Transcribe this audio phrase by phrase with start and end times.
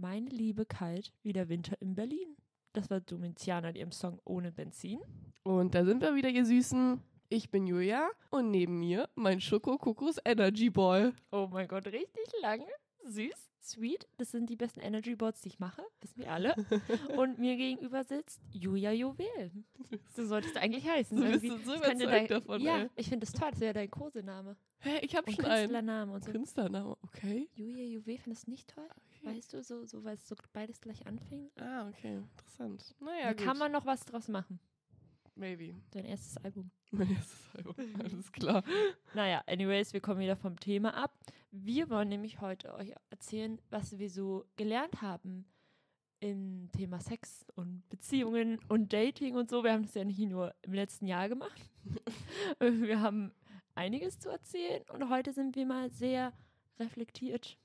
[0.00, 2.36] Meine Liebe kalt wie der Winter in Berlin.
[2.72, 5.00] Das war Domitiana in ihrem Song Ohne Benzin.
[5.42, 7.02] Und da sind wir wieder, ihr Süßen.
[7.30, 11.12] Ich bin Julia und neben mir mein Schoko-Kokos Energy Ball.
[11.32, 12.62] Oh mein Gott, richtig lang,
[13.06, 14.06] süß, sweet.
[14.18, 16.54] Das sind die besten Energy Boards, die ich mache, wissen wir alle.
[17.18, 19.50] Und mir gegenüber sitzt Julia Juwel.
[20.14, 21.18] So solltest du eigentlich heißen.
[21.18, 21.64] So bist irgendwie.
[21.64, 22.88] du so überzeugt dein- davon, Ja, ey.
[22.96, 23.50] ich finde das toll.
[23.50, 24.56] Das wäre dein Kosename.
[24.78, 25.58] Hä, ich hab Und schon einen.
[25.70, 26.30] Künstlername und so.
[26.30, 27.48] Künstlername, okay.
[27.56, 28.88] Julia Juwel, findest du nicht toll?
[29.28, 31.50] Weißt du, so, so weil es so beides gleich anfängt?
[31.60, 32.94] Ah, okay, interessant.
[33.00, 33.44] Naja, da gut.
[33.44, 34.58] kann man noch was draus machen.
[35.34, 35.76] Maybe.
[35.92, 36.70] Dein erstes Album.
[36.90, 38.64] Mein erstes Album, alles klar.
[39.14, 41.14] Naja, anyways, wir kommen wieder vom Thema ab.
[41.50, 45.46] Wir wollen nämlich heute euch erzählen, was wir so gelernt haben
[46.20, 49.62] im Thema Sex und Beziehungen und Dating und so.
[49.62, 51.70] Wir haben das ja nicht nur im letzten Jahr gemacht.
[52.58, 53.32] wir haben
[53.74, 56.32] einiges zu erzählen und heute sind wir mal sehr
[56.80, 57.58] reflektiert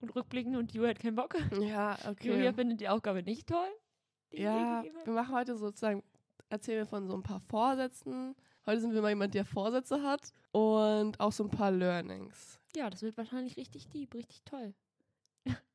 [0.00, 1.36] und rückblickend und Julia hat keinen Bock.
[1.60, 2.28] Ja, okay.
[2.28, 3.68] Julia findet die Aufgabe nicht toll.
[4.30, 6.02] Ja, wir machen heute sozusagen,
[6.50, 8.34] erzählen wir von so ein paar Vorsätzen.
[8.66, 12.60] Heute sind wir mal jemand, der Vorsätze hat und auch so ein paar Learnings.
[12.76, 14.74] Ja, das wird wahrscheinlich richtig deep, richtig toll.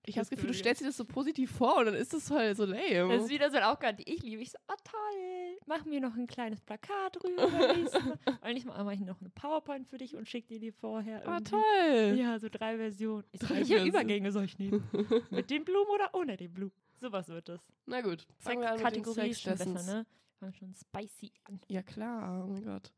[0.06, 0.60] Ich habe das Gefühl, du Julia.
[0.60, 3.08] stellst dir das so positiv vor und dann ist das halt so lame.
[3.08, 4.42] Das ist wieder so eine Aufgabe, die ich liebe.
[4.42, 7.48] Ich so, oh toll, mach mir noch ein kleines Plakat rüber.
[7.48, 8.20] beim nächsten Mal.
[8.42, 11.26] Weil ich mache noch eine PowerPoint für dich und schick dir die vorher.
[11.26, 11.52] ah, irgendwie.
[11.52, 12.20] toll.
[12.20, 13.24] Ja, so drei Versionen.
[13.32, 13.86] Ich Drei welche.
[13.86, 14.84] Übergänge soll ich nehmen?
[15.30, 16.74] Mit den Blumen oder ohne den Blumen?
[17.00, 17.62] Sowas wird das.
[17.86, 20.06] Na gut, fangen wir an den Kategorie ist schon besser, ne?
[20.38, 21.62] Fangen schon spicy an.
[21.70, 22.92] Ja, klar, oh mein Gott.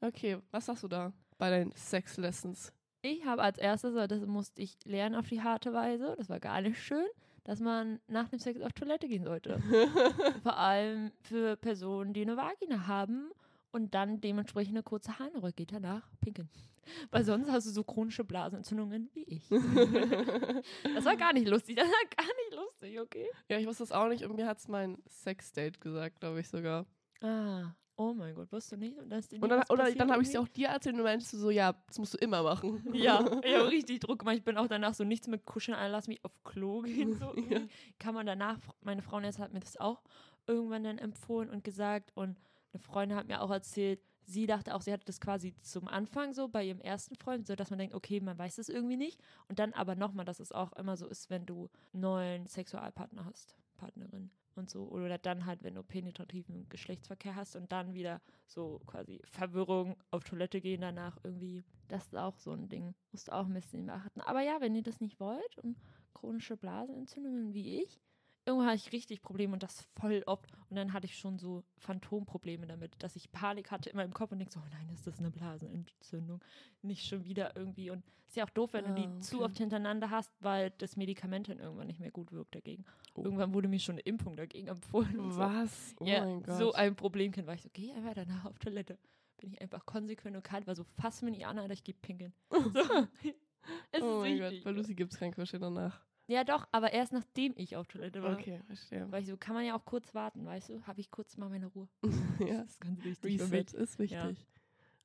[0.00, 2.72] Okay, was sagst du da bei deinen Sex-Lessons?
[3.06, 6.40] Ich habe als erstes, aber das musste ich lernen auf die harte Weise, das war
[6.40, 7.04] gar nicht schön,
[7.44, 9.60] dass man nach dem Sex auf Toilette gehen sollte.
[10.42, 13.30] Vor allem für Personen, die eine Vagina haben
[13.72, 16.48] und dann dementsprechend eine kurze Harnröhre geht danach pinkeln.
[17.10, 19.46] Weil sonst hast du so chronische Blasenentzündungen wie ich.
[19.50, 23.26] das war gar nicht lustig, das war gar nicht lustig, okay?
[23.50, 26.48] Ja, ich wusste das auch nicht und mir hat es mein Sex-Date gesagt, glaube ich
[26.48, 26.86] sogar.
[27.20, 28.98] Ah, oh mein Gott, wusstest du nicht?
[28.98, 30.52] Und, dass dir Und dann, oder dann habe ich es irgendwie?
[30.52, 32.82] auch dir erzählt und du meintest du so, ja, das musst du immer machen.
[32.94, 34.36] Ja, ich habe richtig Druck gemacht.
[34.36, 37.18] Ich bin auch danach so nichts mit Kuscheln, alle lass mich auf Klo gehen.
[37.18, 37.32] So.
[37.34, 37.68] irgendwie.
[37.98, 40.02] Kann man danach, meine Frauenärztin hat mir das auch
[40.46, 42.12] irgendwann dann empfohlen und gesagt.
[42.14, 42.36] Und
[42.72, 46.34] eine Freundin hat mir auch erzählt, sie dachte auch, sie hatte das quasi zum Anfang
[46.34, 49.20] so bei ihrem ersten Freund, so dass man denkt, okay, man weiß das irgendwie nicht.
[49.48, 53.24] Und dann aber nochmal, dass es auch immer so ist, wenn du einen neuen Sexualpartner
[53.24, 54.88] hast, Partnerin und so.
[54.88, 60.24] Oder dann halt, wenn du penetrativen Geschlechtsverkehr hast und dann wieder so quasi Verwirrung auf
[60.24, 61.64] Toilette gehen danach irgendwie.
[61.88, 62.94] Das ist auch so ein Ding.
[63.12, 64.20] Musst du auch ein bisschen beachten.
[64.22, 65.76] Aber ja, wenn ihr das nicht wollt und
[66.14, 68.00] chronische Blasenentzündungen wie ich,
[68.46, 70.52] irgendwann hatte ich richtig Probleme und das voll oft.
[70.70, 74.32] Und dann hatte ich schon so Phantomprobleme damit, dass ich Panik hatte in meinem Kopf
[74.32, 76.42] und denke so, oh nein, ist das eine Blasenentzündung?
[76.82, 77.90] Nicht schon wieder irgendwie.
[77.90, 79.20] Und ist ja auch doof, wenn du Ah, die okay.
[79.20, 82.84] zu oft hintereinander hast, weil das Medikament dann irgendwann nicht mehr gut wirkt dagegen.
[83.14, 83.22] Oh.
[83.24, 85.18] Irgendwann wurde mir schon eine Impfung dagegen empfohlen.
[85.20, 85.38] Und so.
[85.38, 85.94] Was?
[86.00, 86.58] Oh ja, mein Gott.
[86.58, 88.98] so ein Problemkind war ich so, geh einfach danach auf Toilette.
[89.38, 91.92] Bin ich einfach konsequent und kalt, war so, fass mir nicht an, Alter, ich geh
[91.92, 92.32] pinkeln.
[92.50, 92.60] So.
[93.92, 94.64] es oh ist mein Gott, wichtig.
[94.64, 96.00] bei Lucy gibt es kein Kuscheln danach.
[96.26, 98.32] Ja, doch, aber erst nachdem ich auf Toilette war.
[98.38, 99.06] Okay, verstehe.
[99.12, 100.82] Weil ich so, kann man ja auch kurz warten, weißt du?
[100.86, 101.88] Habe ich kurz mal meine Ruhe.
[102.40, 103.40] ja, Das ist ganz wichtig.
[103.40, 104.18] Reset ist wichtig.
[104.18, 104.46] Das ist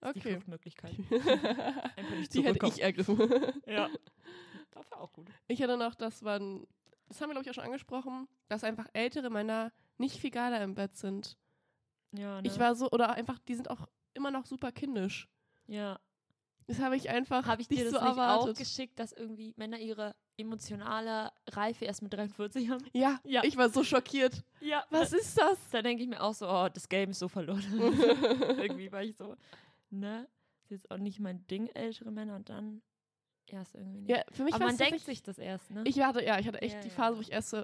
[0.02, 0.31] Die Okay.
[0.31, 0.94] Fluchtmöglichkeit.
[1.12, 3.19] Einfach nicht Die hätte ich ergriffen.
[3.66, 3.90] Ja.
[4.72, 5.28] Das war auch gut.
[5.47, 6.66] Ich hatte noch, das waren,
[7.09, 10.63] das haben wir glaube ich auch schon angesprochen, dass einfach ältere Männer nicht viel geiler
[10.63, 11.38] im Bett sind.
[12.13, 12.47] Ja, ne?
[12.47, 15.28] Ich war so, oder einfach, die sind auch immer noch super kindisch.
[15.68, 16.00] ja.
[16.69, 18.57] Das habe ich einfach Habe ich dir das so nicht auch erwartet.
[18.59, 22.85] geschickt, dass irgendwie Männer ihre emotionale Reife erst mit 43 haben?
[22.94, 23.44] ja, Ja.
[23.44, 24.44] ich war so schockiert.
[24.62, 24.84] Ja.
[24.90, 25.58] Was ist das?
[25.72, 27.63] Da denke ich mir auch so, oh, das Game ist so verloren.
[28.58, 29.35] irgendwie war ich so,
[29.90, 30.28] ne?
[30.66, 32.81] Ist jetzt auch nicht mein Ding, ältere Männer und dann
[33.47, 34.09] erst irgendwie nicht.
[34.12, 35.81] Ja, für mich Aber man denkt sich das erst, ne?
[35.85, 36.90] Ich hatte, ja, ich hatte echt Ja, die.
[36.91, 37.63] Phase, wo ich erst so,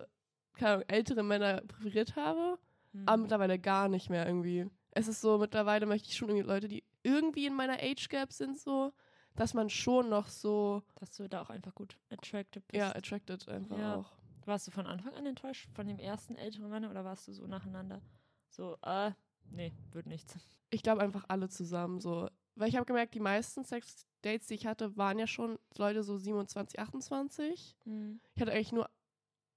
[0.53, 2.57] keine Ahnung, ältere Männer präferiert habe,
[2.93, 3.03] Hm.
[3.05, 4.67] aber mittlerweile gar nicht mehr irgendwie.
[4.91, 8.33] Es ist so, mittlerweile möchte ich schon irgendwie Leute, die irgendwie in meiner Age Gap
[8.33, 8.91] sind, so,
[9.35, 12.77] dass man schon noch so, Dass du da auch einfach gut attracted bist.
[12.79, 13.95] ja, attracted einfach Ja.
[13.97, 14.11] auch.
[14.45, 17.47] Warst du von Anfang an enttäuscht von dem ersten älteren Mann oder warst du so
[17.47, 18.01] nacheinander?
[18.49, 19.11] So, äh,
[19.51, 20.37] nee, wird nichts.
[20.69, 22.29] Ich glaube einfach alle zusammen so.
[22.55, 26.17] Weil ich habe gemerkt, die meisten Sex-Dates, die ich hatte, waren ja schon Leute so
[26.17, 27.75] 27, 28.
[27.85, 28.21] Hm.
[28.35, 28.89] Ich hatte eigentlich nur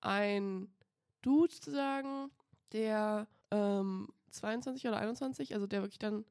[0.00, 0.74] einen
[1.22, 2.30] Dude sozusagen,
[2.72, 6.24] der ähm, 22 oder 21, also der wirklich dann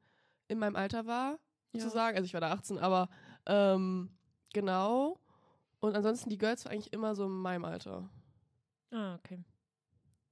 [0.48, 1.38] in meinem Alter war,
[1.72, 1.80] Ja.
[1.80, 2.16] sozusagen.
[2.16, 3.08] Also ich war da 18, aber
[3.46, 4.10] ähm,
[4.52, 5.18] genau.
[5.80, 8.10] Und ansonsten die Girls waren eigentlich immer so in meinem Alter.
[8.90, 9.44] Ah, okay.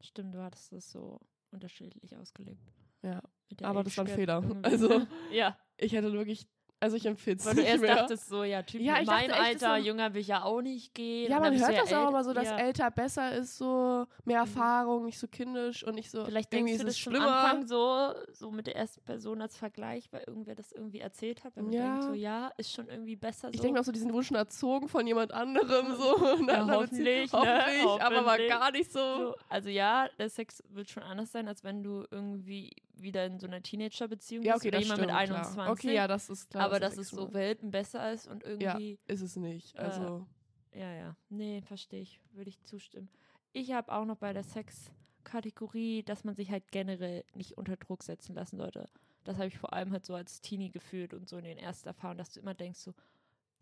[0.01, 1.21] Stimmt, du hattest das so
[1.53, 2.73] unterschiedlich ausgelebt.
[3.03, 3.23] Ja.
[3.63, 4.43] Aber das war ein Fehler.
[4.43, 4.65] Irgendwie.
[4.65, 5.57] Also- ja.
[5.79, 6.49] Ich hatte wirklich
[6.79, 7.95] Also ich empfehle es Weil nicht du erst mehr.
[7.97, 10.43] dachtest so, ja, Typ Ja, in ich meinem dachte Alter, so- jünger will ich ja
[10.43, 11.31] auch nicht gehen.
[11.31, 12.59] ja, man bist hört das auch ält- immer so, dass ja.
[12.59, 14.49] älter besser ist, so mehr Mhm.
[14.51, 16.25] Erfahrung, nicht so kindisch und nicht so.
[16.27, 17.35] Vielleicht denkst du ist das zum schlimmer.
[17.45, 21.57] Anfang so, so mit der ersten Person als Vergleich, weil irgendwer das irgendwie erzählt hat.
[21.57, 21.93] Weil man Ja.
[21.93, 23.55] denkt so, ja, ist schon irgendwie besser so.
[23.55, 26.15] Ich denke auch so, die sind wohl schon erzogen von jemand anderem so.
[26.41, 27.39] Und Ja, sie- hoffentlich, ne?
[27.39, 28.49] hoffentlich, aber war Hoffentlich.
[28.51, 28.99] gar nicht so.
[29.17, 33.39] so, also ja, der Sex wird schon anders sein, als wenn du irgendwie wieder in
[33.39, 35.55] so einer Teenager-Beziehung Ja, bist okay, oder das jemand stimmt, mit 21.
[35.55, 35.71] klar.
[35.71, 36.65] Okay, ja, das ist klar.
[36.67, 37.33] Aber das dass es so.
[37.33, 39.75] Welten besser ist und irgendwie ist es nicht.
[39.77, 40.27] Äh, Also
[40.75, 41.17] Ja, ja.
[41.29, 42.21] Nee, verstehe ich.
[42.33, 43.09] Würde ich zustimmen.
[43.53, 48.03] Ich habe auch noch bei der Sex-Kategorie, dass man sich halt generell nicht unter Druck
[48.03, 48.87] setzen lassen sollte.
[49.25, 51.89] Das habe ich vor allem halt so als Teenie gefühlt und so in den ersten
[51.89, 52.95] Erfahrungen, dass du immer denkst, so,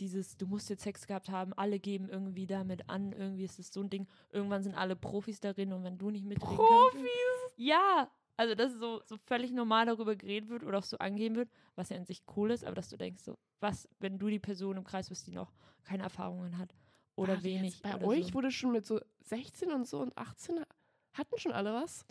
[0.00, 3.72] dieses, du musst jetzt Sex gehabt haben, alle geben irgendwie damit an, irgendwie ist es
[3.72, 4.08] so ein Ding.
[4.32, 7.00] Irgendwann sind alle Profis darin und wenn du nicht mitreden Profis?
[7.00, 7.58] kannst.
[7.58, 8.10] Ja!
[8.36, 11.90] Also, dass so, so völlig normal darüber geredet wird oder auch so angehen wird, was
[11.90, 14.76] ja an sich cool ist, aber dass du denkst, so, was, wenn du die Person
[14.76, 15.52] im Kreis bist, die noch
[15.84, 16.74] keine Erfahrungen hat
[17.16, 17.80] oder warte, wenig.
[17.82, 18.34] Bei oder euch so.
[18.34, 20.64] wurde schon mit so 16 und so und 18
[21.12, 22.04] hatten schon alle was?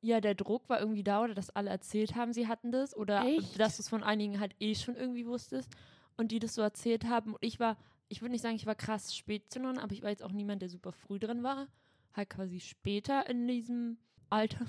[0.00, 3.24] Ja, der Druck war irgendwie da oder dass alle erzählt haben, sie hatten das oder
[3.24, 3.58] Echt?
[3.58, 5.70] dass du es von einigen halt eh schon irgendwie wusstest
[6.16, 7.34] und die das so erzählt haben.
[7.34, 7.76] Und ich war,
[8.08, 10.32] ich würde nicht sagen, ich war krass spät zu dran, aber ich war jetzt auch
[10.32, 11.68] niemand, der super früh drin war.
[12.14, 13.98] Halt quasi später in diesem
[14.30, 14.66] Alter.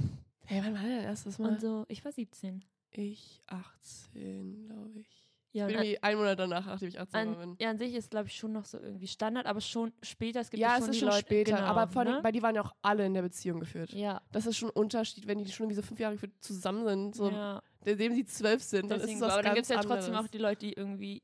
[0.49, 1.49] Hey, wann war denn erstes Mal?
[1.51, 2.63] Und so, ich war 17.
[2.91, 5.25] Ich 18, glaube ich.
[5.51, 7.55] Ja, ich bin irgendwie einen Monat danach, nachdem ich 18 an, bin.
[7.59, 10.39] ja, an sich ist, glaube ich, schon noch so irgendwie Standard, aber schon später.
[10.41, 12.15] Es gibt Ja, ja es schon ist die schon Leute, später, genau, aber vor allem,
[12.15, 12.21] ne?
[12.21, 13.91] bei die waren ja auch alle in der Beziehung geführt.
[13.93, 16.85] Ja, Das ist schon ein Unterschied, wenn die schon irgendwie so fünf Jahre geführt zusammen
[16.85, 17.61] sind, so, ja.
[17.83, 19.89] seitdem sie zwölf sind, dann Deswegen, ist es was aber dann ganz gibt es ja
[19.89, 20.25] trotzdem anderes.
[20.27, 21.23] auch die Leute, die irgendwie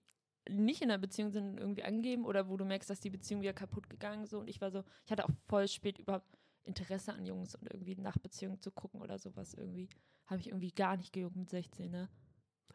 [0.50, 3.42] nicht in der Beziehung sind und irgendwie angeben oder wo du merkst, dass die Beziehung
[3.42, 4.30] wieder kaputt gegangen ist.
[4.32, 4.40] So.
[4.40, 6.28] Und ich war so, ich hatte auch voll spät überhaupt
[6.66, 9.90] Interesse an Jungs und irgendwie nach Beziehungen zu gucken oder sowas irgendwie.
[10.26, 12.10] Habe ich irgendwie gar nicht gejuckt mit 16, ne?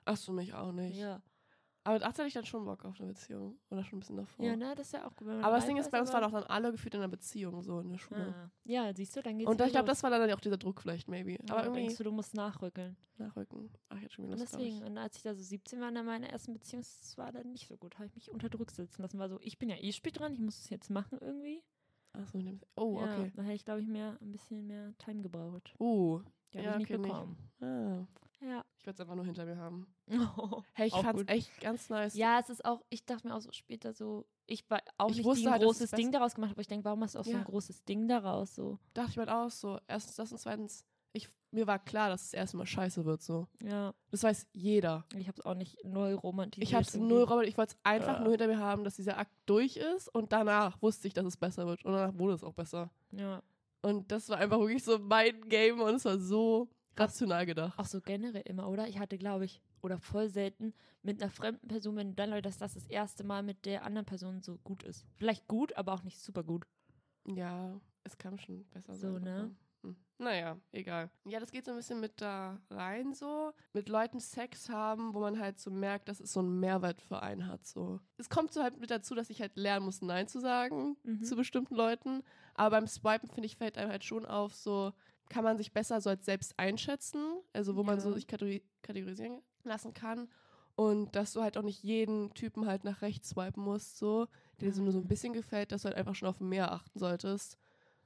[0.04, 0.96] Ach so, mich auch nicht.
[0.96, 1.22] Ja.
[1.82, 3.58] Aber mit 18 hatte ich dann schon Bock auf eine Beziehung.
[3.70, 4.44] Oder schon ein bisschen davor.
[4.44, 5.28] Ja, ne, das ist ja auch gut.
[5.28, 7.80] aber das Ding ist, bei uns waren auch dann alle gefühlt in einer Beziehung, so
[7.80, 8.34] in der Schule.
[8.36, 8.50] Ah.
[8.64, 11.08] Ja, siehst du, dann geht's Und ich glaube, das war dann auch dieser Druck vielleicht,
[11.08, 11.32] maybe.
[11.32, 12.96] Ja, aber dann denkst irgendwie du, du musst nachrücken.
[13.16, 13.70] nachrücken.
[13.88, 14.58] Ach, ich hatte schon wieder Und Lust, ich.
[14.58, 17.50] deswegen, und als ich da so 17 war in meiner ersten Beziehung, das war dann
[17.50, 17.94] nicht so gut.
[17.94, 19.18] Habe ich mich unter Druck sitzen lassen.
[19.18, 21.62] War so, ich bin ja eh spät dran, ich muss es jetzt machen irgendwie.
[22.12, 23.32] Ach so, mit dem- oh, ja, okay.
[23.34, 25.74] Da hätte ich, glaube ich, mehr, ein bisschen mehr Time gebraucht.
[25.78, 26.20] Uh,
[26.52, 27.14] Die habe Ja, ich nicht okay, nicht.
[27.62, 28.06] ah.
[28.42, 28.64] Ja.
[28.78, 29.86] Ich werde es einfach nur hinter mir haben.
[30.74, 31.28] Hey, ich fand's gut.
[31.30, 32.14] echt ganz nice.
[32.14, 35.16] Ja, es ist auch, ich dachte mir auch so später so, ich war auch Ich
[35.18, 37.18] nicht wusste ein halt, es großes Ding daraus gemacht, aber ich denke, warum hast du
[37.20, 37.38] auch so Ja.
[37.38, 38.54] ein großes Ding daraus?
[38.54, 39.78] So, Dachte ich mir halt auch so.
[39.86, 43.48] Erstens das und zweitens, ich, mir war klar, dass es erstmal scheiße wird, so.
[43.62, 45.04] ja, Das weiß jeder.
[45.16, 46.68] ich habe es auch nicht neu romantisiert.
[46.68, 48.20] Ich hab's null, Robert, ich wollte es einfach Ja.
[48.20, 51.36] nur hinter mir haben, dass dieser Akt durch ist und danach wusste ich, dass es
[51.36, 51.84] besser wird.
[51.84, 52.90] Und danach wurde es auch besser.
[53.12, 53.42] Ja,
[53.82, 57.78] Und das war einfach wirklich so mein Game und es war so rational gedacht.
[57.78, 58.86] auch so generell immer, oder?
[58.88, 62.42] Ich hatte, glaube ich, oder voll selten mit einer fremden Person, wenn du dann Leute,
[62.42, 65.06] dass das das erste Mal mit der anderen Person so gut ist.
[65.16, 66.66] Vielleicht gut, aber auch nicht super gut.
[67.26, 69.50] Ja, es kam schon besser So, sein, ne?
[69.82, 69.96] Hm.
[70.18, 71.10] Naja, egal.
[71.24, 73.52] Ja, das geht so ein bisschen mit da rein so.
[73.72, 77.22] Mit Leuten Sex haben, wo man halt so merkt, dass es so einen Mehrwert für
[77.22, 77.64] einen hat.
[77.66, 78.00] So.
[78.18, 81.22] Es kommt so halt mit dazu, dass ich halt lernen muss, Nein zu sagen Mhm.
[81.24, 82.22] zu bestimmten Leuten.
[82.54, 84.92] Aber beim Swipen, finde ich, fällt einem halt schon auf, so
[85.30, 87.40] kann man sich besser so als selbst einschätzen.
[87.54, 88.00] Also wo man Ja.
[88.02, 90.28] so sich kategori kategorisieren lassen kann.
[90.76, 94.26] Und dass du halt auch nicht jeden Typen halt nach rechts swipen musst, so,
[94.60, 95.08] der dir so nur so ein Mhm.
[95.08, 97.58] bisschen gefällt, dass du halt einfach schon auf mehr achten solltest.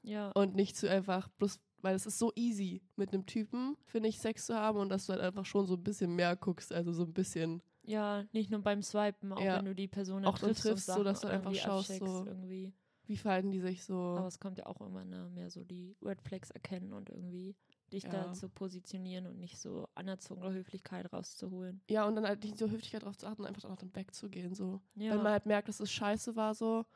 [0.05, 0.31] Ja.
[0.33, 4.19] Und nicht zu einfach bloß, weil es ist so easy, mit einem Typen, finde ich,
[4.21, 6.93] Sex zu haben und dass du halt einfach schon so ein bisschen mehr guckst, also
[6.93, 7.63] so ein bisschen.
[7.83, 9.59] Ja, nicht nur beim Swipen, auch Ja.
[9.59, 12.73] wenn du die Person Auch triffst, triffst, so dass du einfach schaust, so- irgendwie.
[13.07, 13.97] Wie verhalten die sich so?
[14.17, 17.55] Aber es kommt ja auch immer ne, mehr so die Red Flags erkennen und irgendwie
[17.93, 18.33] dich da Ja.
[18.33, 21.83] zu positionieren und nicht so anerzogene Höflichkeit rauszuholen.
[21.91, 24.81] Ja, und dann halt nicht so Höflichkeit darauf zu achten, einfach dann wegzugehen, so.
[24.95, 26.87] Ja, Wenn man halt merkt, dass es scheiße war, so,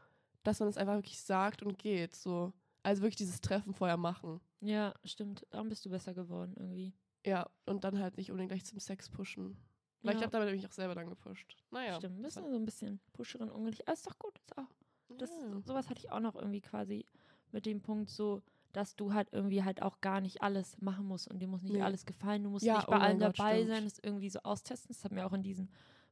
[0.45, 2.55] dass man es einfach wirklich sagt und geht, so.
[2.88, 4.40] Also wirklich dieses Treffen vorher machen.
[4.61, 5.47] ja, stimmt.
[5.50, 6.95] Darum bist du besser geworden irgendwie.
[7.26, 9.59] Ja, und dann halt nicht unbedingt gleich zum Sex pushen.
[10.02, 11.57] Weil ich Ja, glaube, damit habe ich mich auch selber dann gepusht.
[11.71, 11.97] Naja.
[11.97, 13.83] Stimmt, bist du so ein bisschen Puscherin ungeduldig.
[13.87, 14.71] Aber ist doch gut, ist auch.
[15.18, 15.61] Das, ja.
[15.66, 17.04] Sowas hatte ich auch noch irgendwie quasi
[17.52, 18.40] mit dem Punkt so,
[18.73, 21.73] dass du halt irgendwie halt auch gar nicht alles machen musst und dir muss nicht
[21.73, 21.83] Nee.
[21.83, 22.45] alles gefallen.
[22.45, 23.68] Du musst Ja, nicht oh bei mein allen Gott, dabei stimmt.
[23.75, 24.88] sein, das irgendwie so austesten.
[24.95, 25.68] Das hat mir auch in diesem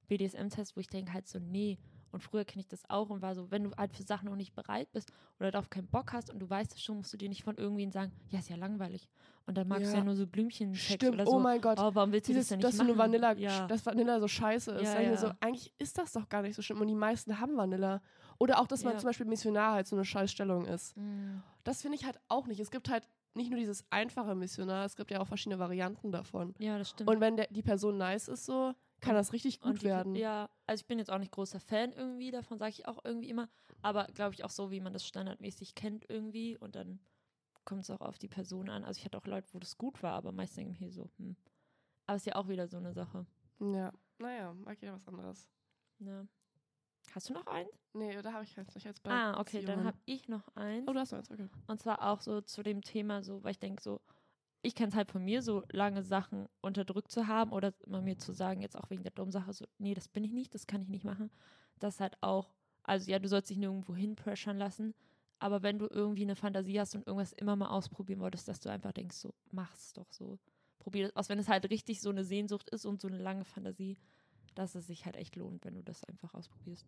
[0.08, 1.78] BDSM-Test, wo ich denke halt so, nee.
[2.12, 4.36] Und früher kenne ich das auch und war so, wenn du halt für Sachen noch
[4.36, 7.16] nicht bereit bist oder darauf keinen Bock hast und du weißt es schon, musst du
[7.16, 9.08] dir nicht von irgendwen sagen, ja, ist ja langweilig.
[9.46, 9.98] Und dann magst du Ja.
[9.98, 11.38] ja nur so Blümchen Stimmt, oder oh so.
[11.40, 11.78] mein Gott.
[11.78, 12.86] oh, warum willst du Dieses, das denn nicht dass du machen?
[12.88, 13.66] nur Vanilla, ja.
[13.66, 14.82] dass Vanilla so scheiße ist.
[14.94, 15.16] Ja, ja.
[15.16, 16.80] so, eigentlich ist das doch gar nicht so schlimm.
[16.80, 18.00] Und die meisten haben Vanilla.
[18.38, 18.98] Oder auch, dass man Ja.
[18.98, 20.96] zum Beispiel Missionar halt so eine Scheißstellung ist.
[20.96, 22.60] Mm, Das finde ich halt auch nicht.
[22.60, 26.54] Es gibt halt nicht nur dieses einfache Missionar, es gibt ja auch verschiedene Varianten davon.
[26.58, 27.10] ja, das stimmt.
[27.10, 28.72] Und wenn der, die Person nice ist, so,
[29.06, 30.14] kann das richtig gut die- werden.
[30.14, 33.28] Ja, also ich bin jetzt auch nicht großer Fan irgendwie, davon sage ich auch irgendwie
[33.30, 33.48] immer,
[33.82, 37.00] aber glaube ich auch so, wie man das standardmäßig kennt irgendwie und dann
[37.64, 38.84] kommt es auch auf die Person an.
[38.84, 41.08] Also ich hatte auch Leute, wo das gut war, aber meist denke ich mir so,
[41.18, 41.36] hm.
[42.06, 43.26] Aber ist ja auch wieder so eine Sache.
[43.58, 43.92] Ja.
[44.18, 45.48] Naja, mag jeder was anderes.
[45.98, 46.28] Ne?
[47.12, 47.70] Hast du noch eins?
[47.92, 50.86] Nee, da habe ich jetzt bei Ah, okay, dann habe ich noch eins.
[50.86, 51.48] Oh, du hast noch eins, okay.
[51.66, 54.00] Und zwar auch so zu dem Thema, so, weil ich denke, so,
[54.66, 58.18] ich kenne es halt von mir, so lange Sachen unterdrückt zu haben oder immer mir
[58.18, 60.66] zu sagen, jetzt auch wegen der dummen Sache, so, nee, das bin ich nicht, das
[60.66, 61.30] kann ich nicht machen.
[61.78, 64.94] Das halt auch, also ja, du sollst dich nirgendwo hinpressern lassen,
[65.38, 68.68] aber wenn du irgendwie eine Fantasie hast und irgendwas immer mal ausprobieren wolltest, dass du
[68.68, 70.38] einfach denkst, so, mach's doch so.
[70.78, 73.44] Probier das aus, wenn es halt richtig so eine Sehnsucht ist und so eine lange
[73.44, 73.98] Fantasie,
[74.54, 76.86] dass es sich halt echt lohnt, wenn du das einfach ausprobierst.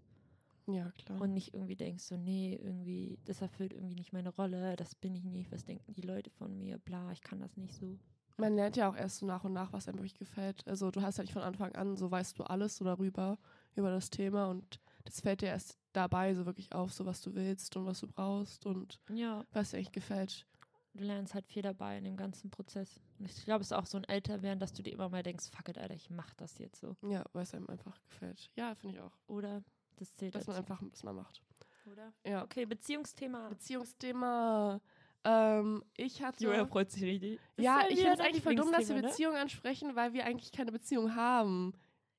[0.71, 1.21] Ja, klar.
[1.21, 5.15] Und nicht irgendwie denkst, so, nee, irgendwie, das erfüllt irgendwie nicht meine Rolle, das bin
[5.15, 7.99] ich nicht, was denken die Leute von mir, bla, ich kann das nicht so.
[8.37, 10.67] Man lernt ja auch erst so nach und nach, was einem wirklich gefällt.
[10.69, 13.39] Also du hast ja nicht von Anfang an, so weißt du alles so darüber,
[13.75, 17.35] über das Thema und das fällt dir erst dabei so wirklich auf, so was du
[17.35, 20.47] willst und was du brauchst und Ja, was dir echt gefällt.
[20.95, 23.01] du lernst halt viel dabei in dem ganzen Prozess.
[23.19, 25.49] Und ich glaube, es ist auch so ein Älterwerden, dass du dir immer mal denkst,
[25.51, 26.97] fuck it, Alter, ich mach das jetzt so.
[27.03, 28.51] Ja, weil es einem einfach gefällt.
[28.57, 29.17] Ja, finde ich auch.
[29.27, 29.63] Oder?
[29.99, 30.73] Das zählt Dass man dazu.
[30.73, 31.43] einfach das mal macht.
[31.91, 32.13] Oder?
[32.25, 32.45] Ja.
[32.45, 33.49] Okay, Beziehungsthema.
[33.49, 34.81] Beziehungsthema.
[35.25, 36.67] Ähm, ich hatte.
[36.67, 37.41] freut sich richtig.
[37.57, 39.03] ja, ich finde es eigentlich voll dumm, dass wir ne?
[39.03, 41.73] Beziehungen ansprechen, weil wir eigentlich keine Beziehung haben.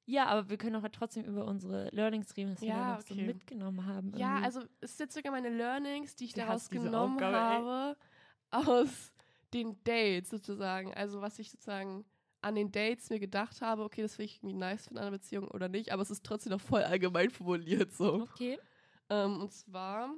[0.06, 2.96] Ja, aber wir können auch halt trotzdem über unsere Learnings reden, was wir Ja, da
[2.96, 3.28] noch so okay.
[3.28, 4.12] mitgenommen haben.
[4.18, 4.46] Ja, irgendwie.
[4.46, 7.42] also es sind sogar meine Learnings, die ich Du daraus genommen Aufgabe, ey.
[7.42, 7.98] habe,
[8.52, 9.14] aus
[9.54, 10.94] den Dates sozusagen.
[10.96, 12.06] Also was ich sozusagen
[12.42, 15.48] an den Dates mir gedacht habe, okay, das will ich irgendwie nice an einer Beziehung
[15.50, 18.22] oder nicht, aber es ist trotzdem noch voll allgemein formuliert so.
[18.24, 18.60] Okay,
[19.10, 20.14] Ähm, und zwar,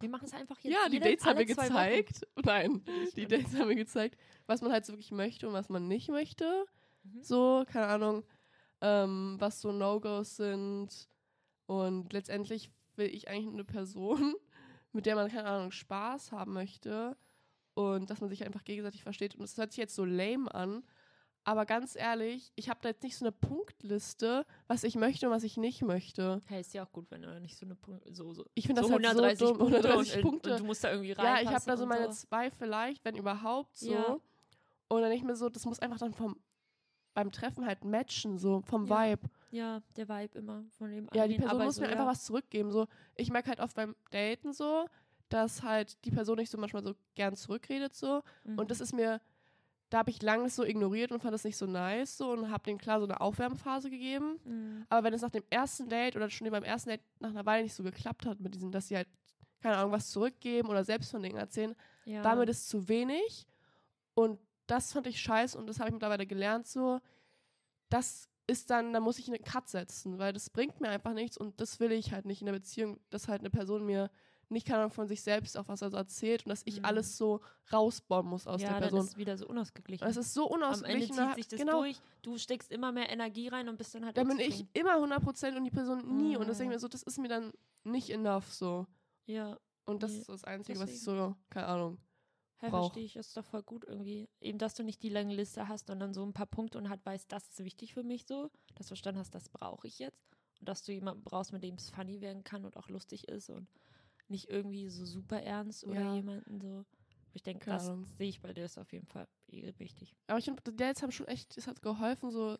[0.00, 0.72] wir machen es einfach jetzt.
[0.72, 2.04] ja, die Dates haben mir zwei Wochen.
[2.04, 2.82] gezeigt, nein,
[3.16, 6.08] die Dates haben mir gezeigt, was man halt so wirklich möchte und was man nicht
[6.08, 6.64] möchte.
[7.02, 7.22] Mhm.
[7.22, 8.24] So, keine Ahnung,
[8.80, 11.08] ähm, was so No-Gos sind.
[11.66, 14.34] Und letztendlich will ich eigentlich eine Person,
[14.92, 17.16] mit der man, keine Ahnung, Spaß haben möchte.
[17.74, 19.34] Und dass man sich einfach gegenseitig versteht.
[19.34, 20.82] Und das hört sich jetzt so lame an.
[21.44, 25.32] Aber ganz ehrlich, ich habe da jetzt nicht so eine Punktliste, was ich möchte und
[25.32, 26.42] was ich nicht möchte.
[26.46, 28.82] Hey, ist ja auch gut, wenn du nicht so eine Punkte, so, so, Ich finde
[28.82, 29.58] so das halt 130 so dumm.
[29.58, 30.52] Punkte, 130 und, Punkte.
[30.52, 31.24] und du musst da irgendwie rein.
[31.24, 33.92] Ja, ich habe da so meine zwei vielleicht, wenn überhaupt so.
[33.92, 34.18] Ja.
[34.88, 36.36] Und dann nicht mehr so, das muss einfach dann vom
[37.12, 39.12] beim Treffen halt matchen, so vom Ja.
[39.12, 39.28] Vibe.
[39.50, 41.92] Ja, der Vibe immer von dem Ja, die Person aber muss so, mir ja.
[41.94, 42.70] einfach was zurückgeben.
[42.70, 44.86] So, ich merke halt oft beim Daten so,
[45.28, 48.22] dass halt die Person nicht so manchmal so gern zurückredet so.
[48.44, 48.58] Mhm.
[48.58, 49.20] Und das ist mir,
[49.90, 52.62] da habe ich lange so ignoriert und fand das nicht so nice so und habe
[52.62, 54.38] denen klar so eine Aufwärmphase gegeben.
[54.44, 54.86] Mhm.
[54.88, 57.64] Aber wenn es nach dem ersten Date oder schon beim ersten Date nach einer Weile
[57.64, 59.08] nicht so geklappt hat mit diesem, dass sie halt
[59.60, 61.74] keine Ahnung was zurückgeben oder selbst von Dingen erzählen,
[62.06, 62.22] Ja.
[62.22, 63.46] damit ist zu wenig.
[64.14, 67.00] Und das fand ich scheiße und das habe ich mittlerweile gelernt so.
[67.88, 71.36] Das ist dann, da muss ich einen Cut setzen, weil das bringt mir einfach nichts
[71.36, 74.10] und das will ich halt nicht in der Beziehung, dass halt eine Person mir
[74.50, 76.84] nicht Ahnung von sich selbst auch was er so erzählt und dass ich Mhm.
[76.84, 77.40] alles so
[77.72, 79.00] rausbauen muss aus ja, der dann Person.
[79.00, 80.04] ist es wieder so unausgeglichen.
[80.04, 81.14] Und es ist so Am Ende unausgeglichen.
[81.14, 82.00] zieht sich das genau, durch.
[82.22, 85.56] Du steckst immer mehr Energie rein und bist dann halt dann bin ich immer 100%
[85.56, 86.36] und die Person nie.
[86.36, 86.74] Und deswegen Mhm.
[86.74, 87.52] mir so, das ist mir dann
[87.84, 88.86] nicht enough so.
[89.26, 91.98] Ja, Und das Nee, ist das Einzige, was ich so, keine Ahnung.
[92.58, 92.84] hey, brauch.
[92.92, 93.14] verstehe ich.
[93.14, 94.28] Das ist doch voll gut irgendwie.
[94.40, 97.04] Eben, dass du nicht die lange Liste hast, sondern so ein paar Punkte und halt
[97.06, 98.50] weißt, das ist wichtig für mich so.
[98.74, 100.20] Dass du verstanden hast, das brauche ich jetzt.
[100.60, 103.48] Und dass du jemanden brauchst, mit dem es funny werden kann und auch lustig ist
[103.50, 103.66] und
[104.30, 106.14] nicht irgendwie so super ernst oder Ja.
[106.14, 106.84] jemanden so.
[107.34, 108.06] Ich denke, das Ahnung.
[108.18, 110.14] sehe ich bei dir ist auf jeden Fall eh wichtig.
[110.26, 112.56] Aber ich finde, die Dates haben schon echt, es hat geholfen, so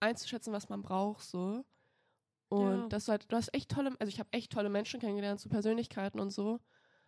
[0.00, 1.64] einzuschätzen, was man braucht, so.
[2.48, 2.88] Und Ja.
[2.92, 5.48] dass du halt, du hast echt tolle, also ich habe echt tolle Menschen kennengelernt, so
[5.48, 6.60] Persönlichkeiten und so.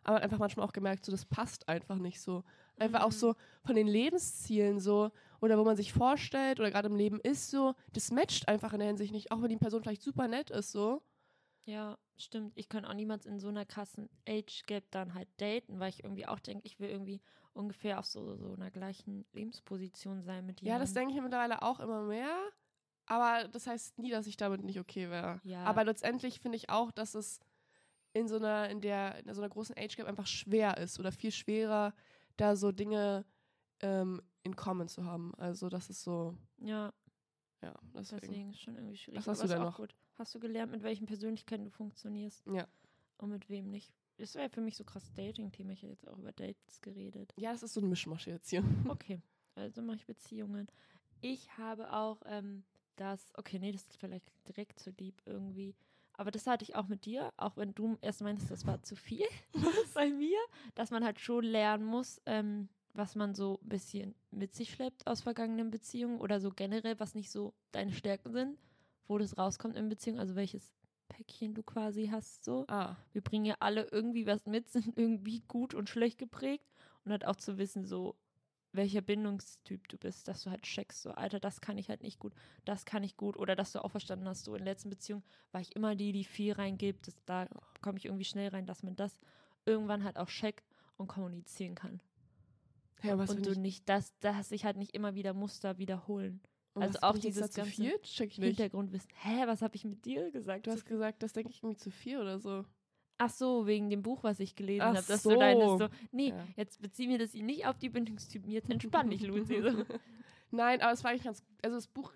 [0.04, 2.44] Aber einfach manchmal auch gemerkt, so das passt einfach nicht so.
[2.78, 3.12] Einfach auch Mhm.
[3.12, 7.50] so von den Lebenszielen so oder wo man sich vorstellt oder gerade im Leben ist
[7.50, 10.50] so, das matcht einfach in der Hinsicht nicht, auch wenn die Person vielleicht super nett
[10.50, 11.02] ist so.
[11.64, 12.52] Ja, stimmt.
[12.56, 16.02] Ich kann auch niemals in so einer krassen Age Gap dann halt daten, weil ich
[16.02, 17.20] irgendwie auch denke, ich will irgendwie
[17.52, 20.82] ungefähr auf so, so einer gleichen Lebensposition sein mit Ja, jemandem.
[20.84, 22.36] das denke ich mittlerweile auch immer mehr.
[23.06, 25.40] Aber das heißt nie, dass ich damit nicht okay wäre.
[25.44, 25.64] Ja.
[25.64, 27.40] Aber letztendlich finde ich auch, dass es
[28.12, 31.12] in so einer, in der, in so einer großen Age Gap einfach schwer ist oder
[31.12, 31.94] viel schwerer,
[32.36, 33.24] da so Dinge
[33.80, 35.34] ähm, in Common zu haben.
[35.36, 36.92] Also das ist so, Ja,
[37.62, 38.20] ja, deswegen.
[38.20, 39.18] deswegen ist schon irgendwie schwierig.
[39.18, 39.76] Was hast aber du denn auch noch?
[39.76, 39.94] Gut.
[40.14, 42.66] Hast du gelernt, mit welchen Persönlichkeiten du funktionierst Ja.
[43.18, 43.92] und mit wem nicht?
[44.18, 45.72] Das wäre für mich so krass Dating-Thema.
[45.72, 47.32] Ich hätte jetzt auch über Dates geredet.
[47.36, 48.62] Ja, das ist so ein Mischmasch jetzt hier.
[48.88, 49.20] Okay,
[49.54, 50.68] also mache ich Beziehungen.
[51.20, 52.64] Ich habe auch ähm,
[52.96, 55.74] das, okay, nee, das ist vielleicht direkt zu lieb irgendwie.
[56.14, 58.96] Aber das hatte ich auch mit dir, auch wenn du erst meinst, das war zu
[58.96, 59.26] viel
[59.94, 60.38] bei mir,
[60.74, 65.06] dass man halt schon lernen muss, ähm, was man so ein bisschen mit sich schleppt
[65.06, 68.58] aus vergangenen Beziehungen oder so generell, was nicht so deine Stärken sind,
[69.06, 70.74] wo das rauskommt in Beziehungen, also welches
[71.08, 72.64] Päckchen du quasi hast, so.
[72.68, 72.96] Ah.
[73.12, 76.66] Wir bringen ja alle irgendwie was mit, sind irgendwie gut und schlecht geprägt
[77.04, 78.16] und halt auch zu wissen, so,
[78.74, 82.18] welcher Bindungstyp du bist, dass du halt checkst, so, Alter, das kann ich halt nicht
[82.18, 82.32] gut,
[82.64, 85.60] das kann ich gut oder dass du auch verstanden hast, so in letzten Beziehungen war
[85.60, 87.46] ich immer die, die viel reingibt, das, da
[87.82, 89.20] komme ich irgendwie schnell rein, dass man das
[89.66, 90.64] irgendwann halt auch checkt
[90.96, 92.00] und kommunizieren kann.
[93.02, 96.40] Ja, was und du ich, nicht, dass, dass sich halt nicht immer wieder Muster wiederholen.
[96.74, 97.98] und also auch dieses ganze viel?
[98.02, 98.56] Check ich nicht.
[98.56, 99.10] Hintergrundwissen.
[99.14, 100.66] Hä, was habe ich mit dir gesagt?
[100.66, 102.64] Du hast gesagt, das denke ich irgendwie zu viel oder so.
[103.18, 105.02] Ach so, wegen dem Buch, was ich gelesen habe.
[105.06, 105.30] Dass so.
[105.30, 106.46] du deine so, nee, Ja.
[106.56, 108.50] jetzt beziehen wir das nicht auf die Bindungstypen.
[108.50, 109.62] Jetzt entspann dich, Luzi.
[109.62, 109.84] So.
[110.50, 111.42] Nein, aber es war eigentlich ganz.
[111.62, 112.12] Also das Buch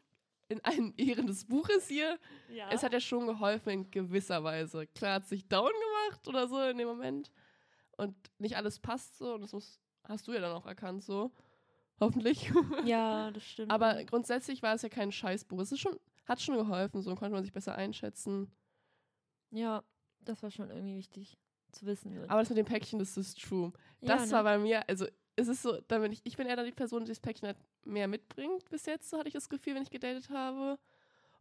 [0.49, 2.71] in allen Ehren des Buches hier, Ja.
[2.71, 4.87] es hat ja schon geholfen in gewisser Weise.
[4.89, 7.31] Klar hat es sich down gemacht oder so in dem Moment.
[7.97, 9.35] Und nicht alles passt so.
[9.35, 11.31] Und das muss, hast du ja dann auch erkannt so.
[12.01, 12.51] Hoffentlich.
[12.85, 13.71] ja, das stimmt.
[13.73, 15.59] aber grundsätzlich war es ja kein Scheißbuch.
[15.61, 18.51] Es ist schon, hat schon geholfen, so konnte man sich besser einschätzen.
[19.51, 19.83] ja,
[20.21, 21.39] das war schon irgendwie wichtig
[21.73, 22.19] zu wissen.
[22.29, 23.73] Aber das mit dem Päckchen, das ist true.
[24.01, 24.33] ja, Das ne?
[24.33, 26.73] war bei mir, also es ist so, da bin ich, ich bin eher dann die
[26.73, 29.83] Person, die das Päckchen halt mehr mitbringt bis jetzt, so hatte ich das Gefühl, wenn
[29.83, 30.79] ich gedatet habe.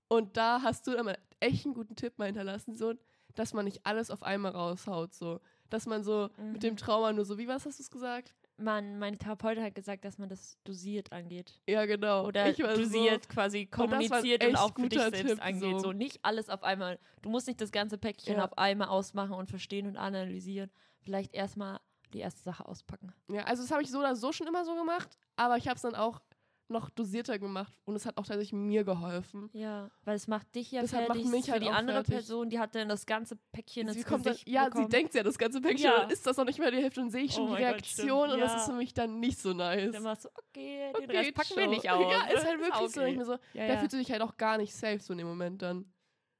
[0.08, 2.94] Und da hast du immer echt einen guten Tipp mal hinterlassen, so,
[3.34, 5.40] dass man nicht alles auf einmal raushaut, so.
[5.72, 6.78] Dass man so mit dem Mhm.
[6.78, 8.36] Trauma nur so, wie was hast du es gesagt?
[8.58, 11.60] Man, meine Therapeutin hat gesagt, dass man das dosiert angeht.
[11.68, 12.26] Ja, genau.
[12.26, 15.80] Oder dosiert quasi war ein kommuniziert und, echt auch für dich selbst Tipp, angeht.
[15.80, 15.80] so.
[15.80, 15.92] So.
[15.92, 16.98] nicht alles auf einmal.
[17.22, 18.46] Du musst nicht das ganze Päckchen Ja.
[18.46, 20.72] auf einmal ausmachen und verstehen und analysieren.
[21.02, 21.80] Vielleicht erstmal
[22.14, 23.14] die erste Sache auspacken.
[23.28, 25.68] So, ja, also das habe ich so oder so schon immer so gemacht, aber ich
[25.68, 26.22] habe es dann auch
[26.68, 29.50] noch dosierter gemacht und es hat auch tatsächlich mir geholfen.
[29.54, 31.32] Ja, weil es macht dich ja Das hat- macht fertig.
[31.32, 32.16] mich für halt die auch andere fertig.
[32.16, 34.86] Person, die hat dann das ganze Päckchen Sie ins kommt dann, Gesicht ja, bekommen.
[34.86, 36.00] sie denkt ja, das ganze Päckchen Ja.
[36.02, 37.74] dann ist das noch nicht mal die Hälfte und sehe ich schon Oh die Gott,
[37.74, 38.58] Reaktion stimmt, und das ja.
[38.58, 39.92] ist für mich dann nicht so nice.
[39.92, 42.12] Dann machst du, okay, den Okay, Rest packen wir nicht aus.
[42.12, 43.00] Ja, ist halt wirklich so.
[43.02, 43.12] okay.
[43.12, 43.78] Ich mir so Ja, Da ja.
[43.78, 45.86] fühlst du dich halt auch gar nicht safe so in dem Moment dann.